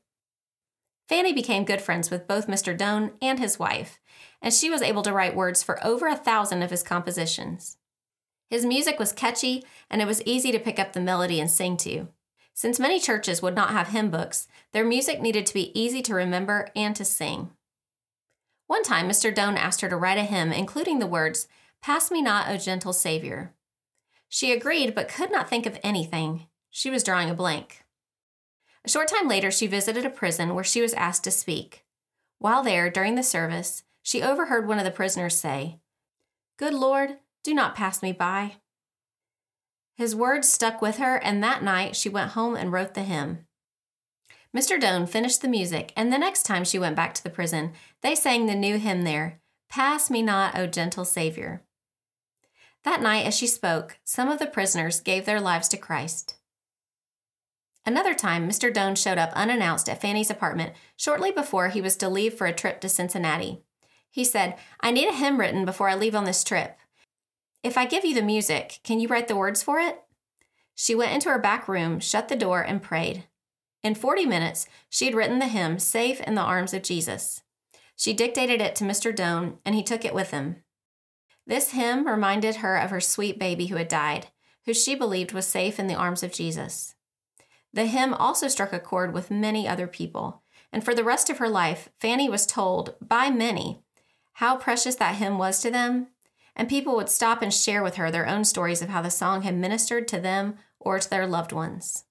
Fanny 1.07 1.33
became 1.33 1.65
good 1.65 1.81
friends 1.81 2.09
with 2.09 2.27
both 2.27 2.47
Mr. 2.47 2.77
Doane 2.77 3.11
and 3.21 3.39
his 3.39 3.59
wife, 3.59 3.99
and 4.41 4.53
she 4.53 4.69
was 4.69 4.81
able 4.81 5.01
to 5.03 5.11
write 5.11 5.35
words 5.35 5.61
for 5.61 5.85
over 5.85 6.07
a 6.07 6.15
thousand 6.15 6.61
of 6.61 6.71
his 6.71 6.81
compositions. 6.83 7.77
His 8.49 8.65
music 8.65 8.99
was 8.99 9.11
catchy, 9.11 9.63
and 9.89 10.01
it 10.01 10.07
was 10.07 10.21
easy 10.25 10.51
to 10.51 10.59
pick 10.59 10.79
up 10.79 10.93
the 10.93 11.01
melody 11.01 11.39
and 11.39 11.49
sing 11.51 11.75
to. 11.77 12.07
Since 12.53 12.79
many 12.79 12.99
churches 12.99 13.41
would 13.41 13.55
not 13.55 13.71
have 13.71 13.87
hymn 13.87 14.11
books, 14.11 14.47
their 14.71 14.85
music 14.85 15.21
needed 15.21 15.45
to 15.47 15.53
be 15.53 15.77
easy 15.79 16.01
to 16.03 16.13
remember 16.13 16.69
and 16.75 16.95
to 16.95 17.03
sing. 17.03 17.49
One 18.67 18.83
time, 18.83 19.09
Mr. 19.09 19.33
Doane 19.33 19.57
asked 19.57 19.81
her 19.81 19.89
to 19.89 19.97
write 19.97 20.17
a 20.17 20.23
hymn 20.23 20.51
including 20.51 20.99
the 20.99 21.07
words, 21.07 21.47
Pass 21.81 22.11
me 22.11 22.21
not, 22.21 22.47
O 22.47 22.57
gentle 22.57 22.93
Savior. 22.93 23.53
She 24.33 24.51
agreed, 24.51 24.95
but 24.95 25.09
could 25.09 25.29
not 25.31 25.47
think 25.47 25.67
of 25.67 25.77
anything. 25.83 26.47
She 26.71 26.89
was 26.89 27.03
drawing 27.03 27.29
a 27.29 27.35
blank. 27.35 27.83
A 28.83 28.89
short 28.89 29.07
time 29.07 29.27
later, 29.27 29.51
she 29.51 29.67
visited 29.67 30.07
a 30.07 30.09
prison 30.09 30.55
where 30.55 30.63
she 30.63 30.81
was 30.81 30.95
asked 30.95 31.23
to 31.25 31.29
speak. 31.29 31.85
While 32.39 32.63
there, 32.63 32.89
during 32.89 33.13
the 33.13 33.21
service, 33.21 33.83
she 34.01 34.23
overheard 34.23 34.67
one 34.67 34.79
of 34.79 34.85
the 34.85 34.89
prisoners 34.89 35.37
say, 35.37 35.77
Good 36.57 36.73
Lord, 36.73 37.17
do 37.43 37.53
not 37.53 37.75
pass 37.75 38.01
me 38.01 38.11
by. 38.11 38.55
His 39.97 40.15
words 40.15 40.51
stuck 40.51 40.81
with 40.81 40.97
her, 40.97 41.17
and 41.17 41.43
that 41.43 41.61
night 41.61 41.95
she 41.95 42.09
went 42.09 42.31
home 42.31 42.55
and 42.55 42.71
wrote 42.71 42.95
the 42.95 43.03
hymn. 43.03 43.45
Mr. 44.51 44.81
Doane 44.81 45.07
finished 45.07 45.43
the 45.43 45.47
music, 45.47 45.93
and 45.95 46.11
the 46.11 46.17
next 46.17 46.41
time 46.41 46.63
she 46.63 46.79
went 46.79 46.95
back 46.95 47.13
to 47.13 47.23
the 47.23 47.29
prison, 47.29 47.73
they 48.01 48.15
sang 48.15 48.47
the 48.47 48.55
new 48.55 48.79
hymn 48.79 49.03
there 49.03 49.41
Pass 49.69 50.09
me 50.09 50.23
not, 50.23 50.57
O 50.57 50.65
gentle 50.65 51.05
Savior. 51.05 51.61
That 52.83 53.01
night, 53.01 53.25
as 53.25 53.35
she 53.35 53.47
spoke, 53.47 53.97
some 54.03 54.29
of 54.29 54.39
the 54.39 54.45
prisoners 54.45 54.99
gave 54.99 55.25
their 55.25 55.39
lives 55.39 55.67
to 55.69 55.77
Christ. 55.77 56.35
Another 57.85 58.13
time, 58.13 58.47
Mr. 58.47 58.73
Doane 58.73 58.97
showed 58.97 59.17
up 59.17 59.31
unannounced 59.33 59.89
at 59.89 60.01
Fanny's 60.01 60.29
apartment 60.29 60.73
shortly 60.95 61.31
before 61.31 61.69
he 61.69 61.81
was 61.81 61.97
to 61.97 62.09
leave 62.09 62.33
for 62.33 62.47
a 62.47 62.53
trip 62.53 62.79
to 62.81 62.89
Cincinnati. 62.89 63.61
He 64.09 64.23
said, 64.23 64.55
I 64.79 64.91
need 64.91 65.09
a 65.09 65.13
hymn 65.13 65.39
written 65.39 65.65
before 65.65 65.89
I 65.89 65.95
leave 65.95 66.15
on 66.15 66.23
this 66.25 66.43
trip. 66.43 66.77
If 67.63 67.77
I 67.77 67.85
give 67.85 68.05
you 68.05 68.13
the 68.13 68.21
music, 68.21 68.79
can 68.83 68.99
you 68.99 69.07
write 69.07 69.27
the 69.27 69.35
words 69.35 69.63
for 69.63 69.79
it? 69.79 70.01
She 70.75 70.95
went 70.95 71.13
into 71.13 71.29
her 71.29 71.39
back 71.39 71.67
room, 71.67 71.99
shut 71.99 72.27
the 72.27 72.35
door, 72.35 72.61
and 72.61 72.81
prayed. 72.81 73.25
In 73.83 73.95
40 73.95 74.25
minutes, 74.25 74.67
she 74.89 75.05
had 75.05 75.15
written 75.15 75.39
the 75.39 75.47
hymn, 75.47 75.79
Safe 75.79 76.21
in 76.21 76.35
the 76.35 76.41
Arms 76.41 76.73
of 76.73 76.83
Jesus. 76.83 77.41
She 77.95 78.13
dictated 78.13 78.61
it 78.61 78.75
to 78.75 78.85
Mr. 78.85 79.13
Doane, 79.13 79.57
and 79.65 79.75
he 79.75 79.83
took 79.83 80.05
it 80.05 80.13
with 80.13 80.31
him. 80.31 80.62
This 81.45 81.71
hymn 81.71 82.07
reminded 82.07 82.57
her 82.57 82.77
of 82.77 82.89
her 82.89 83.01
sweet 83.01 83.37
baby 83.37 83.67
who 83.67 83.75
had 83.75 83.87
died, 83.87 84.27
who 84.65 84.73
she 84.73 84.95
believed 84.95 85.33
was 85.33 85.45
safe 85.45 85.79
in 85.79 85.87
the 85.87 85.95
arms 85.95 86.23
of 86.23 86.31
Jesus. 86.31 86.95
The 87.73 87.85
hymn 87.85 88.13
also 88.13 88.47
struck 88.47 88.71
a 88.71 88.79
chord 88.79 89.13
with 89.13 89.31
many 89.31 89.67
other 89.67 89.87
people, 89.87 90.43
and 90.71 90.83
for 90.83 90.93
the 90.95 91.03
rest 91.03 91.29
of 91.29 91.39
her 91.39 91.49
life, 91.49 91.89
Fanny 91.97 92.29
was 92.29 92.45
told 92.45 92.95
by 93.01 93.29
many 93.29 93.83
how 94.37 94.57
precious 94.57 94.95
that 94.95 95.15
hymn 95.15 95.37
was 95.37 95.59
to 95.61 95.69
them 95.69 96.07
and 96.55 96.69
people 96.69 96.95
would 96.95 97.09
stop 97.09 97.41
and 97.41 97.53
share 97.53 97.83
with 97.83 97.95
her 97.95 98.11
their 98.11 98.27
own 98.27 98.43
stories 98.43 98.81
of 98.81 98.89
how 98.89 99.01
the 99.01 99.09
song 99.09 99.41
had 99.41 99.55
ministered 99.55 100.07
to 100.07 100.19
them 100.19 100.55
or 100.79 100.99
to 100.99 101.09
their 101.09 101.27
loved 101.27 101.51
ones. 101.51 102.05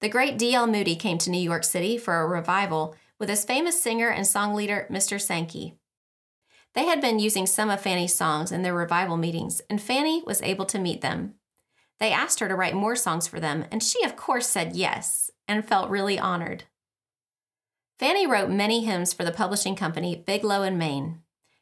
The 0.00 0.08
great 0.08 0.38
D.L. 0.38 0.66
Moody 0.66 0.96
came 0.96 1.18
to 1.18 1.30
New 1.30 1.40
York 1.40 1.64
City 1.64 1.96
for 1.96 2.20
a 2.20 2.26
revival 2.26 2.94
with 3.18 3.28
his 3.28 3.44
famous 3.44 3.80
singer 3.80 4.08
and 4.08 4.26
song 4.26 4.54
leader, 4.54 4.86
Mr. 4.90 5.20
Sankey. 5.20 5.74
They 6.74 6.86
had 6.86 7.00
been 7.00 7.18
using 7.18 7.46
some 7.46 7.70
of 7.70 7.80
Fanny's 7.80 8.14
songs 8.14 8.50
in 8.50 8.62
their 8.62 8.74
revival 8.74 9.16
meetings, 9.16 9.62
and 9.70 9.80
Fanny 9.80 10.22
was 10.26 10.42
able 10.42 10.66
to 10.66 10.78
meet 10.78 11.00
them. 11.00 11.34
They 12.00 12.10
asked 12.10 12.40
her 12.40 12.48
to 12.48 12.56
write 12.56 12.74
more 12.74 12.96
songs 12.96 13.28
for 13.28 13.38
them, 13.38 13.66
and 13.70 13.82
she, 13.82 14.02
of 14.04 14.16
course, 14.16 14.48
said 14.48 14.74
yes 14.74 15.30
and 15.46 15.66
felt 15.66 15.88
really 15.88 16.18
honored. 16.18 16.64
Fanny 17.98 18.26
wrote 18.26 18.50
many 18.50 18.84
hymns 18.84 19.12
for 19.12 19.24
the 19.24 19.30
publishing 19.30 19.76
company 19.76 20.24
Biglow 20.26 20.62
and 20.62 20.78
Main. 20.78 21.20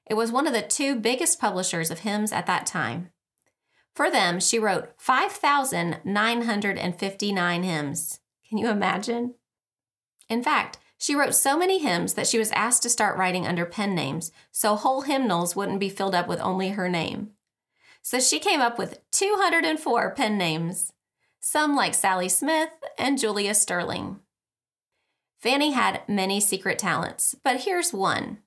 It 0.08 0.14
was 0.14 0.32
one 0.32 0.46
of 0.46 0.54
the 0.54 0.62
two 0.62 0.96
biggest 0.96 1.38
publishers 1.38 1.90
of 1.90 1.98
hymns 2.00 2.32
at 2.32 2.46
that 2.46 2.64
time. 2.64 3.10
For 3.94 4.10
them, 4.10 4.40
she 4.40 4.58
wrote 4.58 4.94
5,959 4.96 7.62
hymns. 7.62 8.20
Can 8.48 8.56
you 8.58 8.70
imagine? 8.70 9.34
In 10.28 10.42
fact, 10.42 10.78
she 11.02 11.16
wrote 11.16 11.34
so 11.34 11.58
many 11.58 11.78
hymns 11.78 12.14
that 12.14 12.28
she 12.28 12.38
was 12.38 12.52
asked 12.52 12.84
to 12.84 12.88
start 12.88 13.18
writing 13.18 13.44
under 13.44 13.66
pen 13.66 13.92
names 13.92 14.30
so 14.52 14.76
whole 14.76 15.00
hymnals 15.00 15.56
wouldn't 15.56 15.80
be 15.80 15.88
filled 15.88 16.14
up 16.14 16.28
with 16.28 16.38
only 16.40 16.68
her 16.68 16.88
name. 16.88 17.30
So 18.02 18.20
she 18.20 18.38
came 18.38 18.60
up 18.60 18.78
with 18.78 19.00
204 19.10 20.14
pen 20.14 20.38
names, 20.38 20.92
some 21.40 21.74
like 21.74 21.94
Sally 21.94 22.28
Smith 22.28 22.70
and 22.96 23.18
Julia 23.18 23.52
Sterling. 23.52 24.20
Fanny 25.40 25.72
had 25.72 26.02
many 26.06 26.38
secret 26.38 26.78
talents, 26.78 27.34
but 27.42 27.62
here's 27.62 27.92
one. 27.92 28.38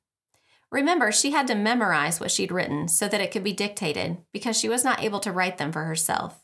Remember, 0.72 1.12
she 1.12 1.32
had 1.32 1.48
to 1.48 1.56
memorize 1.56 2.22
what 2.22 2.32
she'd 2.32 2.54
written 2.54 2.88
so 2.88 3.10
that 3.10 3.20
it 3.20 3.32
could 3.32 3.44
be 3.44 3.52
dictated 3.52 4.20
because 4.32 4.58
she 4.58 4.70
was 4.70 4.86
not 4.86 5.04
able 5.04 5.20
to 5.20 5.32
write 5.34 5.58
them 5.58 5.74
for 5.74 5.84
herself. 5.84 6.42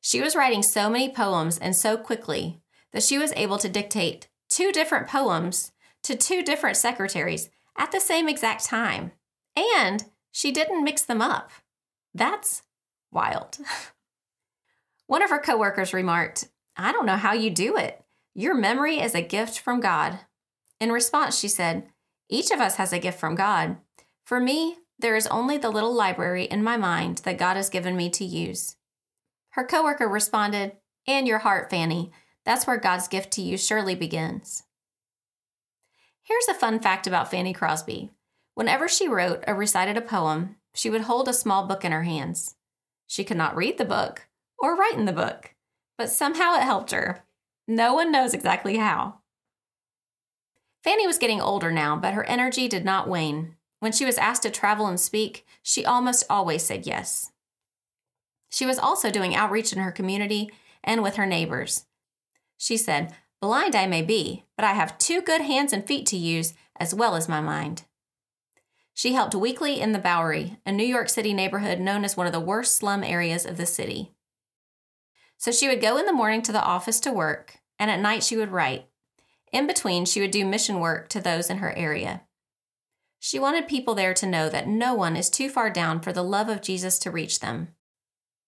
She 0.00 0.22
was 0.22 0.34
writing 0.34 0.62
so 0.62 0.88
many 0.88 1.12
poems 1.12 1.58
and 1.58 1.76
so 1.76 1.98
quickly 1.98 2.62
that 2.92 3.02
she 3.02 3.18
was 3.18 3.34
able 3.36 3.58
to 3.58 3.68
dictate 3.68 4.28
two 4.58 4.72
different 4.72 5.06
poems 5.06 5.70
to 6.02 6.16
two 6.16 6.42
different 6.42 6.76
secretaries 6.76 7.48
at 7.76 7.92
the 7.92 8.00
same 8.00 8.28
exact 8.28 8.64
time. 8.64 9.12
And 9.56 10.04
she 10.32 10.50
didn't 10.50 10.82
mix 10.82 11.02
them 11.02 11.22
up. 11.22 11.52
That's 12.12 12.62
wild. 13.12 13.58
One 15.06 15.22
of 15.22 15.30
her 15.30 15.38
coworkers 15.38 15.94
remarked, 15.94 16.48
I 16.76 16.90
don't 16.90 17.06
know 17.06 17.16
how 17.16 17.34
you 17.34 17.50
do 17.50 17.76
it. 17.76 18.02
Your 18.34 18.56
memory 18.56 18.98
is 18.98 19.14
a 19.14 19.22
gift 19.22 19.60
from 19.60 19.78
God. 19.78 20.18
In 20.80 20.90
response, 20.90 21.38
she 21.38 21.48
said, 21.48 21.86
each 22.28 22.50
of 22.50 22.58
us 22.58 22.76
has 22.76 22.92
a 22.92 22.98
gift 22.98 23.20
from 23.20 23.36
God. 23.36 23.76
For 24.24 24.40
me, 24.40 24.78
there 24.98 25.14
is 25.14 25.28
only 25.28 25.56
the 25.56 25.70
little 25.70 25.94
library 25.94 26.46
in 26.46 26.64
my 26.64 26.76
mind 26.76 27.18
that 27.18 27.38
God 27.38 27.54
has 27.54 27.70
given 27.70 27.96
me 27.96 28.10
to 28.10 28.24
use. 28.24 28.74
Her 29.50 29.64
coworker 29.64 30.08
responded, 30.08 30.72
And 31.06 31.28
your 31.28 31.38
heart, 31.38 31.70
Fanny. 31.70 32.10
That's 32.44 32.66
where 32.66 32.78
God's 32.78 33.08
gift 33.08 33.32
to 33.32 33.42
you 33.42 33.56
surely 33.56 33.94
begins. 33.94 34.64
Here's 36.22 36.48
a 36.48 36.54
fun 36.54 36.80
fact 36.80 37.06
about 37.06 37.30
Fanny 37.30 37.52
Crosby. 37.52 38.10
Whenever 38.54 38.88
she 38.88 39.08
wrote 39.08 39.44
or 39.46 39.54
recited 39.54 39.96
a 39.96 40.02
poem, 40.02 40.56
she 40.74 40.90
would 40.90 41.02
hold 41.02 41.28
a 41.28 41.32
small 41.32 41.66
book 41.66 41.84
in 41.84 41.92
her 41.92 42.02
hands. 42.02 42.56
She 43.06 43.24
could 43.24 43.36
not 43.36 43.56
read 43.56 43.78
the 43.78 43.84
book 43.84 44.28
or 44.58 44.76
write 44.76 44.94
in 44.94 45.06
the 45.06 45.12
book, 45.12 45.54
but 45.96 46.10
somehow 46.10 46.54
it 46.54 46.62
helped 46.62 46.90
her. 46.90 47.24
No 47.66 47.94
one 47.94 48.12
knows 48.12 48.34
exactly 48.34 48.76
how. 48.76 49.20
Fanny 50.84 51.06
was 51.06 51.18
getting 51.18 51.40
older 51.40 51.70
now, 51.70 51.96
but 51.96 52.14
her 52.14 52.24
energy 52.24 52.68
did 52.68 52.84
not 52.84 53.08
wane. 53.08 53.56
When 53.80 53.92
she 53.92 54.04
was 54.04 54.18
asked 54.18 54.42
to 54.42 54.50
travel 54.50 54.86
and 54.86 54.98
speak, 54.98 55.46
she 55.62 55.84
almost 55.84 56.24
always 56.28 56.62
said 56.62 56.86
yes. 56.86 57.32
She 58.50 58.66
was 58.66 58.78
also 58.78 59.10
doing 59.10 59.34
outreach 59.34 59.72
in 59.72 59.78
her 59.80 59.92
community 59.92 60.50
and 60.82 61.02
with 61.02 61.16
her 61.16 61.26
neighbors. 61.26 61.84
She 62.58 62.76
said, 62.76 63.14
Blind 63.40 63.74
I 63.74 63.86
may 63.86 64.02
be, 64.02 64.44
but 64.56 64.64
I 64.64 64.72
have 64.72 64.98
two 64.98 65.22
good 65.22 65.40
hands 65.40 65.72
and 65.72 65.86
feet 65.86 66.04
to 66.06 66.16
use, 66.16 66.54
as 66.78 66.94
well 66.94 67.14
as 67.14 67.28
my 67.28 67.40
mind. 67.40 67.84
She 68.92 69.14
helped 69.14 69.34
weekly 69.34 69.80
in 69.80 69.92
the 69.92 70.00
Bowery, 70.00 70.58
a 70.66 70.72
New 70.72 70.84
York 70.84 71.08
City 71.08 71.32
neighborhood 71.32 71.78
known 71.78 72.04
as 72.04 72.16
one 72.16 72.26
of 72.26 72.32
the 72.32 72.40
worst 72.40 72.74
slum 72.74 73.04
areas 73.04 73.46
of 73.46 73.56
the 73.56 73.64
city. 73.64 74.12
So 75.36 75.52
she 75.52 75.68
would 75.68 75.80
go 75.80 75.96
in 75.98 76.04
the 76.04 76.12
morning 76.12 76.42
to 76.42 76.52
the 76.52 76.62
office 76.62 76.98
to 77.00 77.12
work, 77.12 77.58
and 77.78 77.92
at 77.92 78.00
night 78.00 78.24
she 78.24 78.36
would 78.36 78.50
write. 78.50 78.88
In 79.52 79.68
between, 79.68 80.04
she 80.04 80.20
would 80.20 80.32
do 80.32 80.44
mission 80.44 80.80
work 80.80 81.08
to 81.10 81.20
those 81.20 81.48
in 81.48 81.58
her 81.58 81.72
area. 81.76 82.22
She 83.20 83.38
wanted 83.38 83.68
people 83.68 83.94
there 83.94 84.14
to 84.14 84.26
know 84.26 84.48
that 84.48 84.66
no 84.66 84.94
one 84.94 85.16
is 85.16 85.30
too 85.30 85.48
far 85.48 85.70
down 85.70 86.00
for 86.00 86.12
the 86.12 86.24
love 86.24 86.48
of 86.48 86.60
Jesus 86.60 86.98
to 87.00 87.10
reach 87.10 87.38
them. 87.38 87.68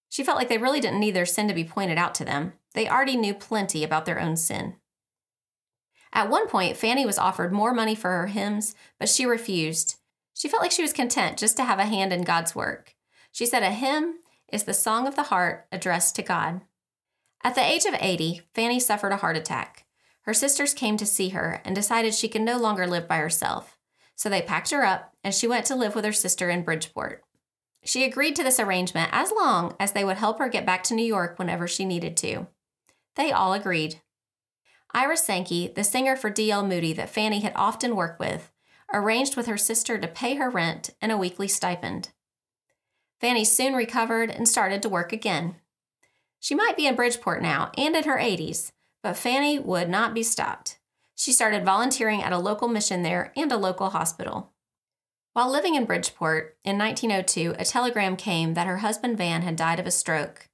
She 0.09 0.25
felt 0.25 0.37
like 0.37 0.49
they 0.49 0.59
really 0.59 0.81
didn't 0.81 1.01
need 1.01 1.15
their 1.15 1.27
sin 1.27 1.47
to 1.47 1.55
be 1.55 1.63
pointed 1.63 1.97
out 1.97 2.15
to 2.17 2.25
them. 2.25 2.55
They 2.75 2.89
already 2.89 3.17
knew 3.17 3.35
plenty 3.35 3.85
about 3.85 4.07
their 4.07 4.21
own 4.21 4.37
sin. 4.37 4.77
At 6.13 6.31
one 6.31 6.49
point, 6.49 6.77
Fanny 6.77 7.07
was 7.07 7.19
offered 7.19 7.53
more 7.53 7.73
money 7.73 7.95
for 7.95 8.11
her 8.11 8.27
hymns, 8.27 8.75
but 8.99 9.09
she 9.09 9.27
refused. 9.27 9.97
She 10.35 10.49
felt 10.49 10.63
like 10.63 10.73
she 10.73 10.83
was 10.83 10.93
content 10.93 11.39
just 11.39 11.57
to 11.57 11.65
have 11.65 11.79
a 11.79 11.85
hand 11.85 12.13
in 12.13 12.23
God's 12.23 12.55
work. 12.55 12.95
She 13.33 13.47
said 13.47 13.63
a 13.63 13.71
hymn 13.71 14.21
is 14.53 14.65
the 14.65 14.75
song 14.75 15.07
of 15.07 15.15
the 15.15 15.25
heart 15.25 15.67
addressed 15.71 16.17
to 16.17 16.23
God. 16.23 16.63
At 17.43 17.55
the 17.55 17.65
age 17.65 17.85
of 17.85 17.95
80, 17.99 18.43
Fanny 18.55 18.81
suffered 18.81 19.13
a 19.13 19.19
heart 19.19 19.37
attack. 19.37 19.87
Her 20.23 20.35
sisters 20.35 20.75
came 20.75 20.97
to 20.97 21.07
see 21.07 21.31
her 21.31 21.63
and 21.65 21.75
decided 21.75 22.15
she 22.15 22.29
could 22.29 22.43
no 22.43 22.59
longer 22.59 22.87
live 22.87 23.09
by 23.09 23.19
herself. 23.19 23.79
So 24.17 24.29
they 24.29 24.43
packed 24.43 24.71
her 24.71 24.85
up 24.85 25.15
and 25.25 25.35
she 25.35 25.47
went 25.47 25.65
to 25.67 25.75
live 25.75 25.95
with 25.95 26.05
her 26.05 26.13
sister 26.13 26.51
in 26.51 26.63
Bridgeport. 26.63 27.23
She 27.83 28.05
agreed 28.05 28.37
to 28.37 28.45
this 28.45 28.61
arrangement 28.61 29.09
as 29.13 29.33
long 29.33 29.75
as 29.81 29.93
they 29.93 30.05
would 30.05 30.19
help 30.19 30.39
her 30.39 30.49
get 30.49 30.67
back 30.67 30.83
to 30.85 30.95
New 30.95 31.05
York 31.05 31.39
whenever 31.39 31.67
she 31.67 31.87
needed 31.87 32.17
to. 32.19 32.47
They 33.17 33.33
all 33.33 33.53
agreed. 33.53 34.01
Ira 34.93 35.17
Sankey, 35.17 35.69
the 35.69 35.85
singer 35.85 36.17
for 36.17 36.31
D.L. 36.31 36.67
Moody 36.67 36.93
that 36.95 37.11
Fanny 37.11 37.41
had 37.41 37.53
often 37.55 37.95
worked 37.95 38.19
with, 38.19 38.51
arranged 38.93 39.37
with 39.37 39.47
her 39.47 39.57
sister 39.57 39.99
to 39.99 40.09
pay 40.09 40.35
her 40.35 40.51
rent 40.51 40.91
and 41.01 41.13
a 41.13 41.17
weekly 41.17 41.47
stipend. 41.49 42.11
Fanny 43.21 43.45
soon 43.45 43.75
recovered 43.75 44.31
and 44.31 44.49
started 44.49 44.83
to 44.83 44.89
work 44.89 45.13
again. 45.13 45.57
She 46.41 46.55
might 46.55 46.77
be 46.77 46.87
in 46.87 46.97
Bridgeport 46.97 47.43
now 47.43 47.71
and 47.77 47.95
in 47.95 48.05
her 48.05 48.17
80s, 48.17 48.73
but 49.03 49.17
Fanny 49.17 49.59
would 49.59 49.89
not 49.89 50.15
be 50.15 50.23
stopped. 50.23 50.79
She 51.15 51.33
started 51.33 51.65
volunteering 51.65 52.23
at 52.23 52.33
a 52.33 52.39
local 52.39 52.67
mission 52.67 53.03
there 53.03 53.33
and 53.37 53.53
a 53.53 53.59
local 53.59 53.91
hospital. 53.91 54.53
While 55.35 55.51
living 55.51 55.75
in 55.75 55.85
Bridgeport, 55.85 56.57
in 56.65 56.79
1902, 56.79 57.55
a 57.59 57.65
telegram 57.65 58.17
came 58.17 58.55
that 58.55 58.67
her 58.67 58.79
husband 58.79 59.19
Van 59.19 59.43
had 59.43 59.55
died 59.55 59.79
of 59.79 59.87
a 59.87 59.91
stroke. 59.91 60.49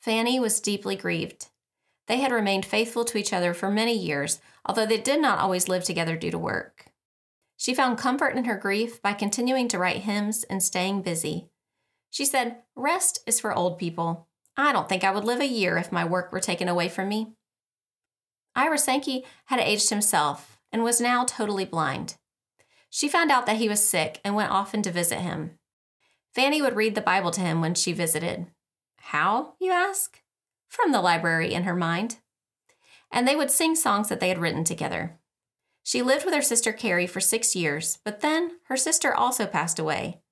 Fanny 0.00 0.38
was 0.38 0.60
deeply 0.60 0.96
grieved. 0.96 1.46
They 2.08 2.18
had 2.18 2.32
remained 2.32 2.66
faithful 2.66 3.04
to 3.06 3.18
each 3.18 3.32
other 3.32 3.54
for 3.54 3.70
many 3.70 3.96
years, 3.96 4.40
although 4.64 4.86
they 4.86 4.98
did 4.98 5.20
not 5.20 5.38
always 5.38 5.68
live 5.68 5.84
together 5.84 6.16
due 6.16 6.30
to 6.30 6.38
work. 6.38 6.86
She 7.56 7.74
found 7.74 7.98
comfort 7.98 8.36
in 8.36 8.44
her 8.44 8.56
grief 8.56 9.00
by 9.00 9.12
continuing 9.12 9.68
to 9.68 9.78
write 9.78 9.98
hymns 9.98 10.44
and 10.44 10.62
staying 10.62 11.02
busy. 11.02 11.48
She 12.10 12.24
said, 12.24 12.56
Rest 12.74 13.20
is 13.26 13.38
for 13.38 13.54
old 13.54 13.78
people. 13.78 14.28
I 14.56 14.72
don't 14.72 14.88
think 14.88 15.04
I 15.04 15.12
would 15.12 15.24
live 15.24 15.40
a 15.40 15.46
year 15.46 15.76
if 15.78 15.92
my 15.92 16.04
work 16.04 16.32
were 16.32 16.40
taken 16.40 16.68
away 16.68 16.88
from 16.88 17.08
me. 17.08 17.34
Ira 18.54 18.78
Sankey 18.78 19.24
had 19.46 19.60
aged 19.60 19.90
himself 19.90 20.58
and 20.72 20.82
was 20.82 21.00
now 21.00 21.24
totally 21.24 21.64
blind. 21.64 22.16
She 22.90 23.08
found 23.08 23.30
out 23.30 23.46
that 23.46 23.56
he 23.56 23.68
was 23.68 23.82
sick 23.82 24.20
and 24.24 24.34
went 24.34 24.50
often 24.50 24.82
to 24.82 24.90
visit 24.90 25.20
him. 25.20 25.52
Fanny 26.34 26.60
would 26.60 26.76
read 26.76 26.94
the 26.94 27.00
Bible 27.00 27.30
to 27.30 27.40
him 27.40 27.60
when 27.60 27.74
she 27.74 27.92
visited. 27.92 28.46
How, 28.96 29.54
you 29.60 29.72
ask? 29.72 30.21
From 30.72 30.90
the 30.90 31.02
library 31.02 31.52
in 31.52 31.64
her 31.64 31.76
mind. 31.76 32.16
And 33.10 33.28
they 33.28 33.36
would 33.36 33.50
sing 33.50 33.74
songs 33.74 34.08
that 34.08 34.20
they 34.20 34.30
had 34.30 34.38
written 34.38 34.64
together. 34.64 35.18
She 35.82 36.00
lived 36.00 36.24
with 36.24 36.32
her 36.32 36.40
sister 36.40 36.72
Carrie 36.72 37.06
for 37.06 37.20
six 37.20 37.54
years, 37.54 37.98
but 38.06 38.20
then 38.20 38.52
her 38.68 38.76
sister 38.78 39.14
also 39.14 39.44
passed 39.44 39.78
away. 39.78 40.22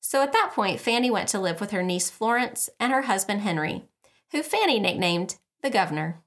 So 0.00 0.22
at 0.22 0.32
that 0.32 0.52
point, 0.54 0.80
Fanny 0.80 1.10
went 1.10 1.28
to 1.28 1.38
live 1.38 1.60
with 1.60 1.72
her 1.72 1.82
niece 1.82 2.08
Florence 2.08 2.70
and 2.80 2.90
her 2.90 3.02
husband 3.02 3.42
Henry, 3.42 3.84
who 4.32 4.42
Fanny 4.42 4.80
nicknamed 4.80 5.36
the 5.62 5.68
Governor. 5.68 6.22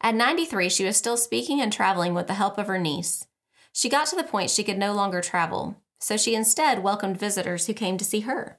At 0.00 0.14
93, 0.14 0.70
she 0.70 0.86
was 0.86 0.96
still 0.96 1.18
speaking 1.18 1.60
and 1.60 1.70
traveling 1.70 2.14
with 2.14 2.26
the 2.26 2.34
help 2.34 2.56
of 2.56 2.68
her 2.68 2.78
niece. 2.78 3.26
She 3.70 3.90
got 3.90 4.06
to 4.06 4.16
the 4.16 4.24
point 4.24 4.48
she 4.48 4.64
could 4.64 4.78
no 4.78 4.94
longer 4.94 5.20
travel, 5.20 5.76
so 6.00 6.16
she 6.16 6.34
instead 6.34 6.82
welcomed 6.82 7.20
visitors 7.20 7.66
who 7.66 7.74
came 7.74 7.98
to 7.98 8.04
see 8.04 8.20
her. 8.20 8.58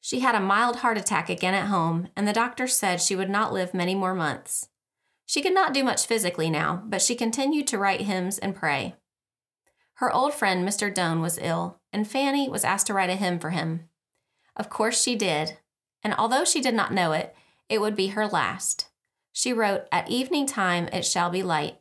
She 0.00 0.20
had 0.20 0.34
a 0.34 0.40
mild 0.40 0.76
heart 0.76 0.96
attack 0.96 1.28
again 1.28 1.54
at 1.54 1.66
home, 1.66 2.08
and 2.16 2.26
the 2.26 2.32
doctor 2.32 2.66
said 2.66 3.00
she 3.00 3.16
would 3.16 3.30
not 3.30 3.52
live 3.52 3.74
many 3.74 3.94
more 3.94 4.14
months. 4.14 4.68
She 5.26 5.42
could 5.42 5.54
not 5.54 5.74
do 5.74 5.84
much 5.84 6.06
physically 6.06 6.48
now, 6.48 6.82
but 6.86 7.02
she 7.02 7.14
continued 7.14 7.66
to 7.68 7.78
write 7.78 8.02
hymns 8.02 8.38
and 8.38 8.56
pray. 8.56 8.94
Her 9.94 10.12
old 10.12 10.32
friend, 10.32 10.66
Mr. 10.66 10.94
Doane, 10.94 11.20
was 11.20 11.38
ill, 11.42 11.80
and 11.92 12.08
Fanny 12.08 12.48
was 12.48 12.64
asked 12.64 12.86
to 12.86 12.94
write 12.94 13.10
a 13.10 13.16
hymn 13.16 13.38
for 13.38 13.50
him. 13.50 13.88
Of 14.56 14.70
course, 14.70 15.02
she 15.02 15.16
did, 15.16 15.58
and 16.02 16.14
although 16.14 16.44
she 16.44 16.60
did 16.60 16.74
not 16.74 16.94
know 16.94 17.12
it, 17.12 17.34
it 17.68 17.80
would 17.80 17.96
be 17.96 18.08
her 18.08 18.26
last. 18.26 18.88
She 19.32 19.52
wrote, 19.52 19.82
At 19.92 20.08
evening 20.08 20.46
time 20.46 20.88
it 20.92 21.04
shall 21.04 21.30
be 21.30 21.42
light. 21.42 21.78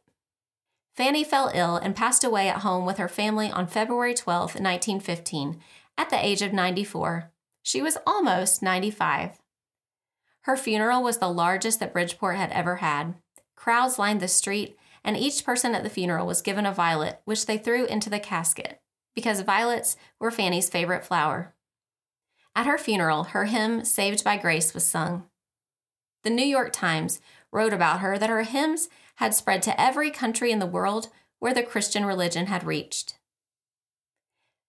Fanny 0.96 1.24
fell 1.24 1.52
ill 1.54 1.76
and 1.76 1.96
passed 1.96 2.24
away 2.24 2.50
at 2.50 2.62
home 2.62 2.86
with 2.86 2.98
her 2.98 3.08
family 3.08 3.52
on 3.52 3.68
February 3.68 4.16
12, 4.16 4.56
1915, 4.56 5.62
at 5.98 6.10
the 6.10 6.26
age 6.26 6.42
of 6.42 6.54
94. 6.54 7.32
She 7.68 7.82
was 7.82 7.98
almost 8.08 8.64
95. 8.64 9.40
Her 10.44 10.56
funeral 10.56 11.04
was 11.04 11.18
the 11.18 11.28
largest 11.28 11.82
that 11.82 11.92
Bridgeport 11.92 12.38
had 12.38 12.50
ever 12.52 12.78
had. 12.78 13.16
Crowds 13.58 14.00
lined 14.00 14.22
the 14.22 14.30
street, 14.30 14.78
and 15.04 15.18
each 15.18 15.44
person 15.44 15.76
at 15.76 15.84
the 15.84 15.90
funeral 15.90 16.26
was 16.26 16.42
given 16.42 16.66
a 16.66 16.72
violet, 16.72 17.20
which 17.26 17.46
they 17.46 17.58
threw 17.58 17.84
into 17.84 18.10
the 18.10 18.22
casket, 18.22 18.80
because 19.14 19.42
violets 19.42 19.98
were 20.18 20.32
Fanny's 20.32 20.70
favorite 20.70 21.04
flower. 21.04 21.56
At 22.56 22.68
her 22.68 22.78
funeral, 22.78 23.26
her 23.26 23.44
hymn, 23.44 23.84
Saved 23.84 24.24
by 24.24 24.38
Grace, 24.38 24.74
was 24.74 24.86
sung. 24.86 25.26
The 26.24 26.30
New 26.30 26.46
York 26.46 26.72
Times 26.72 27.20
wrote 27.52 27.74
about 27.74 28.00
her 28.00 28.18
that 28.18 28.30
her 28.30 28.44
hymns 28.44 28.88
had 29.16 29.36
spread 29.36 29.62
to 29.64 29.78
every 29.78 30.10
country 30.10 30.54
in 30.54 30.60
the 30.60 30.66
world 30.66 31.10
where 31.40 31.54
the 31.54 31.64
Christian 31.64 32.06
religion 32.06 32.46
had 32.46 32.64
reached. 32.64 33.20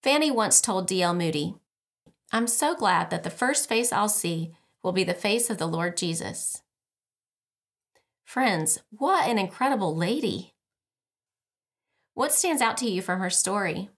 Fanny 0.02 0.32
once 0.32 0.60
told 0.60 0.88
D.L. 0.88 1.14
Moody, 1.14 1.54
I'm 2.30 2.46
so 2.46 2.74
glad 2.74 3.10
that 3.10 3.22
the 3.22 3.30
first 3.30 3.68
face 3.68 3.92
I'll 3.92 4.08
see 4.08 4.52
will 4.82 4.92
be 4.92 5.04
the 5.04 5.14
face 5.14 5.50
of 5.50 5.58
the 5.58 5.66
Lord 5.66 5.96
Jesus. 5.96 6.62
Friends, 8.24 8.80
what 8.90 9.28
an 9.28 9.38
incredible 9.38 9.96
lady! 9.96 10.54
What 12.12 12.32
stands 12.32 12.60
out 12.60 12.76
to 12.78 12.90
you 12.90 13.00
from 13.00 13.20
her 13.20 13.30
story? 13.30 13.88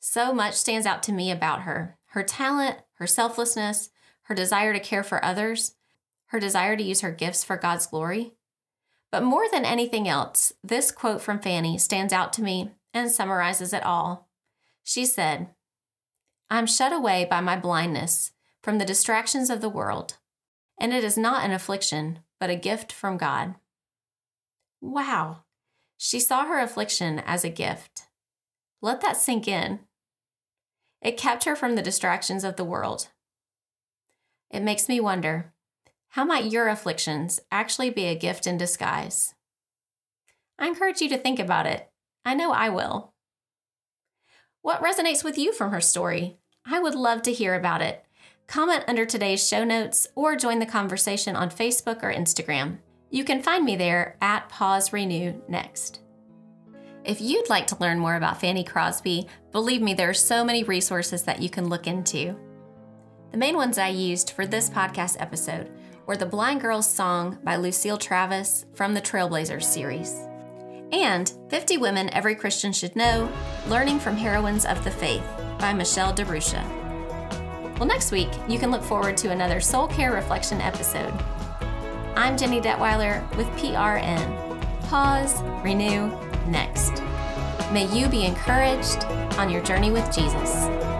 So 0.00 0.32
much 0.32 0.54
stands 0.54 0.86
out 0.86 1.02
to 1.04 1.12
me 1.12 1.30
about 1.30 1.62
her 1.62 1.98
her 2.12 2.22
talent, 2.22 2.76
her 2.94 3.06
selflessness, 3.06 3.88
her 4.24 4.34
desire 4.34 4.74
to 4.74 4.80
care 4.80 5.02
for 5.02 5.24
others, 5.24 5.74
her 6.26 6.38
desire 6.38 6.76
to 6.76 6.82
use 6.82 7.00
her 7.00 7.10
gifts 7.10 7.42
for 7.42 7.56
God's 7.56 7.86
glory. 7.86 8.32
But 9.10 9.22
more 9.22 9.46
than 9.50 9.64
anything 9.64 10.08
else, 10.08 10.52
this 10.62 10.90
quote 10.90 11.22
from 11.22 11.38
Fanny 11.38 11.78
stands 11.78 12.12
out 12.12 12.32
to 12.34 12.42
me 12.42 12.72
and 12.92 13.10
summarizes 13.10 13.72
it 13.72 13.82
all. 13.82 14.28
She 14.82 15.06
said, 15.06 15.48
I'm 16.52 16.66
shut 16.66 16.92
away 16.92 17.24
by 17.24 17.40
my 17.40 17.56
blindness 17.56 18.32
from 18.62 18.76
the 18.76 18.84
distractions 18.84 19.48
of 19.48 19.62
the 19.62 19.70
world, 19.70 20.18
and 20.78 20.92
it 20.92 21.02
is 21.02 21.16
not 21.16 21.46
an 21.46 21.50
affliction, 21.50 22.18
but 22.38 22.50
a 22.50 22.56
gift 22.56 22.92
from 22.92 23.16
God. 23.16 23.54
Wow, 24.78 25.44
she 25.96 26.20
saw 26.20 26.44
her 26.44 26.60
affliction 26.60 27.20
as 27.20 27.42
a 27.42 27.48
gift. 27.48 28.02
Let 28.82 29.00
that 29.00 29.16
sink 29.16 29.48
in. 29.48 29.80
It 31.00 31.16
kept 31.16 31.44
her 31.44 31.56
from 31.56 31.74
the 31.74 31.80
distractions 31.80 32.44
of 32.44 32.56
the 32.56 32.66
world. 32.66 33.08
It 34.50 34.60
makes 34.60 34.90
me 34.90 35.00
wonder 35.00 35.54
how 36.08 36.26
might 36.26 36.52
your 36.52 36.68
afflictions 36.68 37.40
actually 37.50 37.88
be 37.88 38.08
a 38.08 38.14
gift 38.14 38.46
in 38.46 38.58
disguise? 38.58 39.34
I 40.58 40.66
encourage 40.66 41.00
you 41.00 41.08
to 41.08 41.18
think 41.18 41.38
about 41.38 41.64
it. 41.64 41.90
I 42.26 42.34
know 42.34 42.52
I 42.52 42.68
will. 42.68 43.14
What 44.60 44.82
resonates 44.82 45.24
with 45.24 45.38
you 45.38 45.54
from 45.54 45.70
her 45.70 45.80
story? 45.80 46.36
I 46.64 46.78
would 46.78 46.94
love 46.94 47.22
to 47.22 47.32
hear 47.32 47.54
about 47.54 47.82
it. 47.82 48.04
Comment 48.46 48.84
under 48.86 49.04
today's 49.04 49.46
show 49.46 49.64
notes 49.64 50.06
or 50.14 50.36
join 50.36 50.58
the 50.58 50.66
conversation 50.66 51.34
on 51.34 51.50
Facebook 51.50 52.02
or 52.02 52.12
Instagram. 52.12 52.78
You 53.10 53.24
can 53.24 53.42
find 53.42 53.64
me 53.64 53.76
there 53.76 54.16
at 54.20 54.48
Pause 54.48 54.92
Renew 54.92 55.42
Next. 55.48 56.00
If 57.04 57.20
you'd 57.20 57.50
like 57.50 57.66
to 57.68 57.78
learn 57.80 57.98
more 57.98 58.14
about 58.14 58.40
Fanny 58.40 58.62
Crosby, 58.62 59.26
believe 59.50 59.82
me, 59.82 59.92
there 59.92 60.10
are 60.10 60.14
so 60.14 60.44
many 60.44 60.62
resources 60.62 61.24
that 61.24 61.42
you 61.42 61.50
can 61.50 61.68
look 61.68 61.86
into. 61.86 62.36
The 63.32 63.38
main 63.38 63.56
ones 63.56 63.76
I 63.76 63.88
used 63.88 64.30
for 64.30 64.46
this 64.46 64.70
podcast 64.70 65.16
episode 65.18 65.70
were 66.06 66.16
The 66.16 66.26
Blind 66.26 66.60
Girl's 66.60 66.88
Song 66.88 67.38
by 67.42 67.56
Lucille 67.56 67.98
Travis 67.98 68.66
from 68.74 68.94
the 68.94 69.00
Trailblazers 69.00 69.64
series. 69.64 70.28
And 70.92 71.32
50 71.48 71.78
Women 71.78 72.10
Every 72.10 72.34
Christian 72.34 72.70
Should 72.70 72.94
Know 72.94 73.32
Learning 73.66 73.98
from 73.98 74.14
Heroines 74.14 74.66
of 74.66 74.84
the 74.84 74.90
Faith 74.90 75.24
by 75.58 75.72
Michelle 75.72 76.12
DeRusha. 76.12 76.62
Well, 77.78 77.86
next 77.86 78.12
week, 78.12 78.28
you 78.46 78.58
can 78.58 78.70
look 78.70 78.82
forward 78.82 79.16
to 79.18 79.30
another 79.30 79.58
Soul 79.58 79.88
Care 79.88 80.12
Reflection 80.12 80.60
episode. 80.60 81.12
I'm 82.14 82.36
Jenny 82.36 82.60
Detweiler 82.60 83.28
with 83.36 83.46
PRN. 83.56 84.60
Pause, 84.82 85.42
renew, 85.64 86.08
next. 86.48 87.02
May 87.72 87.88
you 87.96 88.06
be 88.08 88.26
encouraged 88.26 89.04
on 89.38 89.48
your 89.48 89.62
journey 89.62 89.90
with 89.90 90.04
Jesus. 90.14 90.91